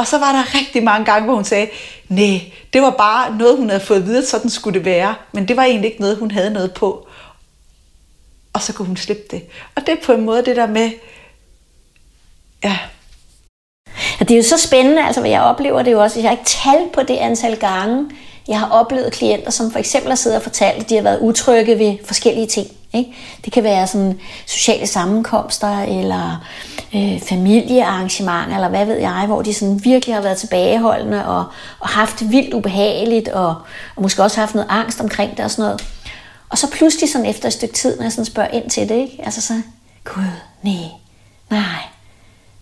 Og 0.00 0.06
så 0.06 0.18
var 0.18 0.32
der 0.32 0.54
rigtig 0.54 0.82
mange 0.82 1.04
gange, 1.04 1.24
hvor 1.24 1.34
hun 1.34 1.44
sagde, 1.44 1.68
nej, 2.08 2.40
det 2.72 2.82
var 2.82 2.90
bare 2.90 3.36
noget, 3.36 3.56
hun 3.56 3.68
havde 3.68 3.80
fået 3.80 3.98
at 3.98 4.06
vide, 4.06 4.26
sådan 4.26 4.50
skulle 4.50 4.78
det 4.78 4.84
være. 4.84 5.14
Men 5.32 5.48
det 5.48 5.56
var 5.56 5.64
egentlig 5.64 5.90
ikke 5.90 6.00
noget, 6.00 6.16
hun 6.16 6.30
havde 6.30 6.50
noget 6.50 6.74
på. 6.74 7.06
Og 8.52 8.62
så 8.62 8.72
kunne 8.72 8.86
hun 8.86 8.96
slippe 8.96 9.22
det. 9.30 9.42
Og 9.76 9.82
det 9.86 9.88
er 9.88 10.04
på 10.04 10.12
en 10.12 10.24
måde 10.24 10.44
det 10.44 10.56
der 10.56 10.66
med, 10.66 10.90
ja. 12.64 12.78
Og 14.20 14.28
det 14.28 14.30
er 14.30 14.36
jo 14.36 14.42
så 14.42 14.58
spændende, 14.58 15.04
altså 15.06 15.20
hvad 15.20 15.30
jeg 15.30 15.42
oplever 15.42 15.82
det 15.82 15.92
jo 15.92 16.02
også, 16.02 16.20
jeg 16.20 16.28
har 16.28 16.36
ikke 16.36 16.44
tal 16.44 16.88
på 16.92 17.02
det 17.02 17.16
antal 17.16 17.56
gange, 17.56 18.10
jeg 18.48 18.58
har 18.58 18.68
oplevet 18.70 19.12
klienter, 19.12 19.50
som 19.50 19.72
for 19.72 19.78
eksempel 19.78 20.10
har 20.10 20.16
siddet 20.16 20.36
og 20.36 20.42
fortalt, 20.42 20.82
at 20.82 20.88
de 20.88 20.94
har 20.94 21.02
været 21.02 21.20
utrygge 21.20 21.78
ved 21.78 21.96
forskellige 22.04 22.46
ting. 22.46 22.68
Ikke? 22.92 23.12
Det 23.44 23.52
kan 23.52 23.64
være 23.64 23.86
sådan 23.86 24.20
sociale 24.46 24.86
sammenkomster, 24.86 25.80
eller 25.80 26.46
øh, 26.94 27.20
familiearrangementer, 27.20 28.54
eller 28.54 28.68
hvad 28.68 28.86
ved 28.86 28.96
jeg, 28.96 29.24
hvor 29.26 29.42
de 29.42 29.54
sådan 29.54 29.84
virkelig 29.84 30.14
har 30.14 30.22
været 30.22 30.36
tilbageholdende, 30.36 31.26
og, 31.26 31.44
og 31.80 31.88
haft 31.88 32.20
det 32.20 32.32
vildt 32.32 32.54
ubehageligt, 32.54 33.28
og, 33.28 33.54
og 33.96 34.02
måske 34.02 34.22
også 34.22 34.40
haft 34.40 34.54
noget 34.54 34.68
angst 34.70 35.00
omkring 35.00 35.36
det 35.36 35.44
og 35.44 35.50
sådan 35.50 35.62
noget. 35.62 35.84
Og 36.48 36.58
så 36.58 36.70
pludselig 36.70 37.10
sådan 37.10 37.26
efter 37.26 37.46
et 37.46 37.52
stykke 37.52 37.74
tid, 37.74 37.96
når 37.96 38.02
jeg 38.02 38.12
sådan 38.12 38.24
spørger 38.24 38.50
ind 38.50 38.70
til 38.70 38.88
det, 38.88 38.94
ikke? 38.94 39.20
altså 39.24 39.40
så, 39.40 39.62
gud, 40.04 40.22
nej, 40.62 40.74
nej, 41.50 41.60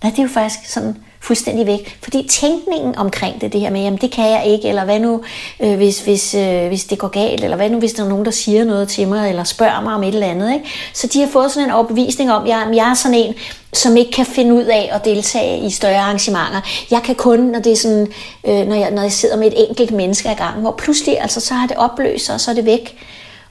nej, 0.03 0.11
det 0.11 0.19
er 0.19 0.23
jo 0.23 0.29
faktisk 0.29 0.73
sådan 0.73 0.97
fuldstændig 1.21 1.67
væk. 1.67 1.99
Fordi 2.03 2.29
tænkningen 2.31 2.97
omkring 2.97 3.41
det, 3.41 3.53
det 3.53 3.61
her 3.61 3.71
med, 3.71 3.81
jamen 3.81 3.99
det 3.99 4.11
kan 4.11 4.31
jeg 4.31 4.47
ikke, 4.47 4.69
eller 4.69 4.85
hvad 4.85 4.99
nu, 5.01 5.23
øh, 5.61 5.77
hvis, 5.77 6.01
hvis, 6.01 6.35
øh, 6.35 6.67
hvis 6.67 6.85
det 6.85 6.99
går 6.99 7.09
galt, 7.09 7.45
eller 7.45 7.57
hvad 7.57 7.71
nu, 7.71 7.79
hvis 7.79 7.93
der 7.93 8.05
er 8.05 8.09
nogen, 8.09 8.25
der 8.25 8.31
siger 8.31 8.65
noget 8.65 8.89
til 8.89 9.09
mig, 9.09 9.29
eller 9.29 9.45
spørger 9.45 9.81
mig 9.81 9.95
om 9.95 10.03
et 10.03 10.15
eller 10.15 10.27
andet. 10.27 10.53
Ikke? 10.55 10.65
Så 10.95 11.07
de 11.07 11.21
har 11.21 11.29
fået 11.29 11.51
sådan 11.53 11.69
en 11.69 11.75
overbevisning 11.75 12.33
om, 12.33 12.43
at 12.43 12.49
jeg, 12.49 12.69
jeg 12.75 12.91
er 12.91 12.95
sådan 12.95 13.19
en, 13.19 13.35
som 13.73 13.97
ikke 13.97 14.13
kan 14.13 14.27
finde 14.27 14.55
ud 14.55 14.65
af 14.65 14.91
at 14.93 15.05
deltage 15.05 15.67
i 15.67 15.71
større 15.71 15.99
arrangementer. 15.99 16.61
Jeg 16.91 17.03
kan 17.03 17.15
kun, 17.15 17.39
når 17.39 17.59
det 17.59 17.73
er 17.73 17.77
sådan, 17.77 18.13
øh, 18.47 18.67
når, 18.67 18.75
jeg, 18.75 18.91
når 18.91 19.03
jeg 19.03 19.13
sidder 19.13 19.37
med 19.37 19.47
et 19.47 19.69
enkelt 19.69 19.91
menneske 19.91 20.29
ad 20.29 20.37
gangen, 20.37 20.63
hvor 20.63 20.73
pludselig 20.73 21.21
altså, 21.21 21.41
så 21.41 21.55
har 21.55 21.67
det 21.67 21.77
opløst 21.77 22.27
sig, 22.27 22.35
og 22.35 22.41
så 22.41 22.51
er 22.51 22.55
det 22.55 22.65
væk. 22.65 22.99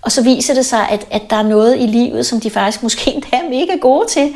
Og 0.01 0.11
så 0.11 0.23
viser 0.23 0.53
det 0.53 0.65
sig, 0.65 0.89
at, 0.89 1.07
at 1.11 1.21
der 1.29 1.35
er 1.35 1.43
noget 1.43 1.79
i 1.79 1.85
livet, 1.85 2.25
som 2.25 2.41
de 2.41 2.49
faktisk 2.49 2.83
måske 2.87 3.13
endda 3.13 3.27
er 3.31 3.49
mega 3.49 3.77
gode 3.81 4.07
til. 4.07 4.33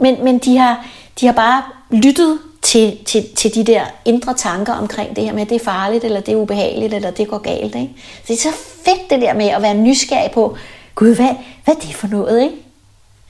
Men, 0.00 0.24
men 0.24 0.38
de, 0.38 0.56
har, 0.56 0.86
de 1.20 1.26
har 1.26 1.32
bare 1.32 1.62
lyttet 1.90 2.38
til, 2.68 2.98
til, 3.04 3.34
til 3.36 3.54
de 3.54 3.64
der 3.64 3.84
indre 4.04 4.34
tanker 4.34 4.72
omkring 4.72 5.16
det 5.16 5.24
her 5.24 5.32
med, 5.32 5.42
at 5.42 5.48
det 5.48 5.54
er 5.60 5.64
farligt, 5.64 6.04
eller 6.04 6.20
det 6.20 6.32
er 6.32 6.36
ubehageligt, 6.36 6.94
eller 6.94 7.10
det 7.10 7.28
går 7.28 7.38
galt. 7.38 7.74
Ikke? 7.74 7.90
Så 7.96 8.22
det 8.28 8.34
er 8.34 8.50
så 8.50 8.56
fedt 8.84 9.10
det 9.10 9.20
der 9.22 9.34
med 9.34 9.46
at 9.46 9.62
være 9.62 9.74
nysgerrig 9.74 10.30
på, 10.30 10.56
gud, 10.94 11.14
hvad, 11.14 11.34
hvad 11.64 11.74
er 11.74 11.78
det 11.78 11.94
for 11.94 12.06
noget? 12.06 12.42
Ikke? 12.42 12.54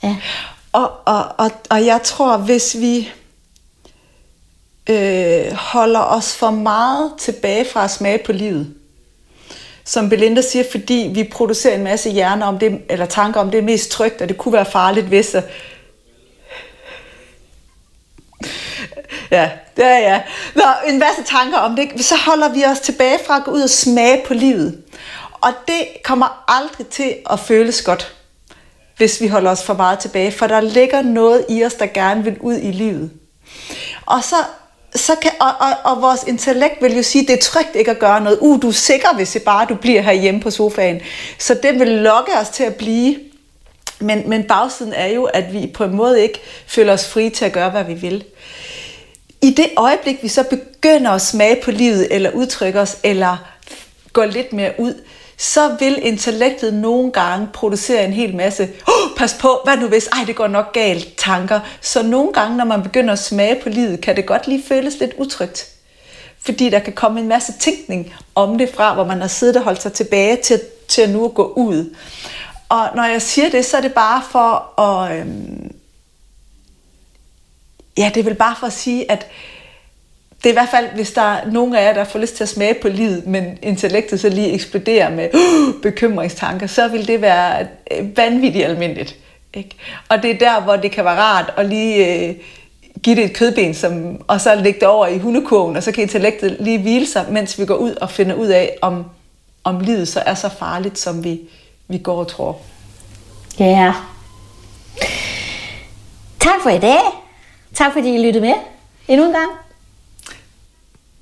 Ja. 0.03 0.17
Og, 0.73 0.91
og, 1.05 1.25
og, 1.39 1.51
og 1.71 1.87
jeg 1.87 2.01
tror, 2.05 2.37
hvis 2.37 2.77
vi 2.81 3.11
øh, 4.91 5.53
holder 5.53 6.01
os 6.01 6.37
for 6.37 6.51
meget 6.51 7.13
tilbage 7.19 7.65
fra 7.65 7.85
at 7.85 7.91
smage 7.91 8.19
på 8.27 8.33
livet, 8.33 8.75
som 9.85 10.09
Belinda 10.09 10.41
siger, 10.41 10.65
fordi 10.71 11.11
vi 11.15 11.25
producerer 11.25 11.77
en 11.77 11.85
masse 11.85 12.11
hjerner 12.11 12.47
om 12.47 12.59
det, 12.59 12.81
eller 12.89 13.07
tanker 13.07 13.41
om 13.41 13.51
det 13.51 13.59
er 13.59 13.63
mest 13.63 13.91
trygt, 13.91 14.23
og 14.23 14.29
det 14.29 14.39
kunne 14.39 14.53
være 14.53 14.67
farligt, 14.67 15.07
hvis... 15.07 15.37
Ja, 19.31 19.37
Ja, 19.37 19.51
det 19.77 19.85
er 19.85 19.99
ja. 19.99 20.23
Nå, 20.55 20.63
en 20.87 20.99
masse 20.99 21.23
tanker 21.23 21.59
om 21.59 21.77
det. 21.77 22.05
Så 22.05 22.15
holder 22.27 22.49
vi 22.49 22.65
os 22.65 22.81
tilbage 22.81 23.19
fra 23.27 23.37
at 23.37 23.45
gå 23.45 23.51
ud 23.51 23.61
og 23.61 23.71
smage 23.71 24.23
på 24.27 24.35
livet. 24.35 24.83
Og 25.33 25.53
det 25.69 25.87
kommer 26.05 26.45
aldrig 26.49 26.87
til 26.87 27.15
at 27.31 27.41
føles 27.41 27.83
godt, 27.83 28.15
hvis 28.97 29.21
vi 29.21 29.27
holder 29.27 29.51
os 29.51 29.63
for 29.63 29.75
meget 29.75 29.99
tilbage, 29.99 30.33
for 30.33 30.47
der 30.47 30.61
ligger 30.61 31.03
noget 31.03 31.45
i 31.49 31.65
os, 31.65 31.75
der 31.75 31.87
gerne 31.87 32.25
vil 32.25 32.37
ud 32.41 32.55
i 32.55 32.73
livet. 32.73 33.11
Og 34.07 34.25
så 34.25 34.37
så 34.95 35.15
kan, 35.23 35.31
og, 35.41 35.53
og, 35.61 35.93
og 35.93 36.03
vores 36.03 36.25
intellekt 36.27 36.83
vil 36.83 36.97
jo 36.97 37.03
sige, 37.03 37.27
det 37.27 37.33
er 37.33 37.43
trygt 37.43 37.77
ikke 37.77 37.91
at 37.91 37.99
gøre 37.99 38.21
noget. 38.21 38.39
Uh, 38.41 38.63
du 38.63 38.69
er 38.69 38.73
sikker, 38.73 39.09
hvis 39.15 39.33
det 39.33 39.43
bare 39.43 39.67
du 39.69 39.75
bliver 39.75 40.03
herhjemme 40.03 40.41
på 40.41 40.51
sofaen. 40.51 41.01
Så 41.39 41.55
det 41.63 41.81
vil 41.81 41.89
lokke 41.89 42.33
os 42.41 42.49
til 42.49 42.65
at 42.65 42.75
blive. 42.75 43.17
Men, 44.01 44.29
men 44.29 44.45
bagsiden 44.45 44.93
er 44.93 45.07
jo, 45.07 45.25
at 45.25 45.53
vi 45.53 45.71
på 45.75 45.85
en 45.85 45.97
måde 45.97 46.23
ikke 46.23 46.41
føler 46.67 46.93
os 46.93 47.09
frie 47.09 47.31
til 47.31 47.45
at 47.45 47.53
gøre, 47.53 47.71
hvad 47.71 47.85
vi 47.85 47.95
vil. 47.95 48.25
I 49.43 49.51
det 49.51 49.67
øjeblik, 49.77 50.23
vi 50.23 50.29
så 50.29 50.43
begynder 50.43 51.11
at 51.11 51.23
smage 51.23 51.63
på 51.65 51.71
livet, 51.71 52.15
eller 52.15 52.31
udtrykke 52.31 52.81
os, 52.81 52.97
eller 53.03 53.37
gå 54.13 54.25
lidt 54.25 54.53
mere 54.53 54.73
ud, 54.79 54.95
så 55.37 55.77
vil 55.79 56.07
intellektet 56.07 56.75
nogle 56.75 57.13
gange 57.13 57.49
producere 57.53 58.05
en 58.05 58.13
hel 58.13 58.37
masse, 58.37 58.69
oh, 58.89 59.17
pas 59.17 59.35
på, 59.41 59.61
hvad 59.65 59.77
nu 59.77 59.87
hvis, 59.87 60.07
ej 60.07 60.25
det 60.27 60.37
går 60.37 60.47
nok 60.47 60.73
galt, 60.73 61.09
tanker. 61.17 61.61
Så 61.81 62.03
nogle 62.03 62.33
gange, 62.33 62.57
når 62.57 62.65
man 62.65 62.83
begynder 62.83 63.13
at 63.13 63.19
smage 63.19 63.61
på 63.63 63.69
livet, 63.69 64.01
kan 64.01 64.17
det 64.17 64.27
godt 64.27 64.47
lige 64.47 64.63
føles 64.69 64.99
lidt 65.01 65.15
utrygt. 65.19 65.69
Fordi 66.41 66.71
der 66.71 66.79
kan 66.79 66.93
komme 66.93 67.21
en 67.21 67.29
masse 67.29 67.53
tænkning 67.61 68.15
om 68.35 68.59
det 68.59 68.71
fra, 68.75 68.95
hvor 68.95 69.05
man 69.05 69.21
har 69.21 69.29
siddet 69.29 69.57
og 69.57 69.63
holdt 69.63 69.83
sig 69.83 69.93
tilbage 69.93 70.37
til, 70.37 70.61
til 70.89 71.03
at 71.03 71.11
nu 71.11 71.25
at 71.25 71.35
gå 71.35 71.53
ud. 71.57 71.95
Og 72.69 72.89
når 72.95 73.05
jeg 73.05 73.23
siger 73.23 73.51
det, 73.51 73.65
så 73.65 73.77
er 73.77 73.81
det 73.81 73.95
bare 73.95 74.23
for 74.31 74.81
at... 74.81 75.19
Øhm, 75.19 75.73
ja, 77.99 78.11
det 78.15 78.21
er 78.21 78.25
vel 78.25 78.35
bare 78.35 78.57
for 78.61 78.67
at 78.67 78.73
sige, 78.73 79.11
at 79.11 79.27
det 80.39 80.47
er 80.47 80.51
i 80.51 80.53
hvert 80.53 80.69
fald, 80.71 80.87
hvis 80.95 81.13
der 81.13 81.23
er 81.23 81.51
nogen 81.51 81.75
af 81.75 81.85
jer, 81.85 81.93
der 81.93 82.05
får 82.05 82.19
lyst 82.19 82.37
til 82.37 82.43
at 82.43 82.49
smage 82.49 82.75
på 82.83 82.89
livet, 82.89 83.27
men 83.27 83.59
intellektet 83.63 84.21
så 84.21 84.29
lige 84.29 84.53
eksploderer 84.53 85.11
med 85.11 85.29
uh, 85.35 85.83
bekymringstanker, 85.83 86.67
så 86.67 86.89
vil 86.89 87.09
det 87.09 87.21
være 87.21 87.67
øh, 87.91 88.17
vanvittigt 88.17 88.65
almindeligt. 88.65 89.17
Ikke? 89.55 89.71
Og 90.09 90.23
det 90.23 90.31
er 90.31 90.39
der, 90.39 90.61
hvor 90.61 90.77
det 90.77 90.91
kan 90.91 91.05
være 91.05 91.21
rart 91.21 91.53
at 91.57 91.67
lige 91.67 92.27
øh, 92.29 92.35
give 93.03 93.17
det 93.17 93.25
et 93.25 93.37
kødben, 93.37 93.75
som, 93.75 94.23
og 94.27 94.41
så 94.41 94.55
lægge 94.55 94.81
det 94.81 94.89
over 94.89 95.07
i 95.07 95.19
hundekurven, 95.19 95.77
og 95.77 95.83
så 95.83 95.93
kan 95.93 96.03
intellektet 96.03 96.57
lige 96.61 96.79
hvile 96.79 97.07
sig, 97.07 97.27
mens 97.31 97.59
vi 97.59 97.67
går 97.67 97.75
ud 97.75 97.95
og 97.95 98.11
finder 98.11 98.35
ud 98.35 98.47
af, 98.47 98.77
om, 98.83 99.05
om 99.65 99.81
livet 99.81 100.09
så 100.09 100.21
er 100.27 100.35
så 100.35 100.49
farligt, 100.49 100.99
som 100.99 101.25
vi, 101.25 101.41
vi 101.89 101.99
går 101.99 102.19
og 102.19 102.29
tror. 102.29 102.59
Ja. 103.59 103.93
Tak 106.41 106.63
for 106.63 106.71
i 106.71 106.79
dag. 106.79 107.28
Tak 107.79 107.93
fordi 107.93 108.15
I 108.15 108.27
lyttede 108.27 108.45
med 108.45 108.55
endnu 109.09 109.27
en 109.27 109.33
gang. 109.33 109.51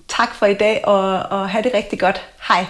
Tak 0.08 0.34
for 0.34 0.46
i 0.46 0.54
dag, 0.54 0.80
og, 0.84 1.18
og 1.18 1.48
have 1.48 1.62
det 1.62 1.70
rigtig 1.74 2.00
godt. 2.00 2.20
Hej. 2.48 2.66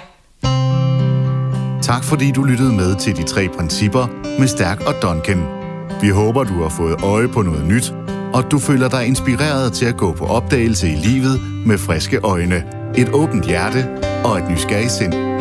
Tak 1.82 2.04
fordi 2.04 2.30
du 2.30 2.42
lyttede 2.42 2.72
med 2.72 2.96
til 2.96 3.16
de 3.16 3.22
tre 3.22 3.48
principper 3.48 4.06
med 4.38 4.48
Stærk 4.48 4.80
og 4.80 5.02
Duncan. 5.02 5.46
Vi 6.00 6.08
håber, 6.08 6.44
du 6.44 6.62
har 6.62 6.68
fået 6.68 7.04
øje 7.04 7.28
på 7.28 7.42
noget 7.42 7.64
nyt, 7.64 7.92
og 8.34 8.50
du 8.50 8.58
føler 8.58 8.88
dig 8.88 9.06
inspireret 9.06 9.72
til 9.72 9.86
at 9.86 9.96
gå 9.96 10.12
på 10.12 10.26
opdagelse 10.26 10.88
i 10.88 10.94
livet 10.94 11.40
med 11.66 11.78
friske 11.78 12.18
øjne, 12.18 12.64
et 12.96 13.08
åbent 13.08 13.46
hjerte 13.46 13.88
og 14.24 14.38
et 14.38 14.50
nysgerrigt 14.50 14.92
sind. 14.92 15.35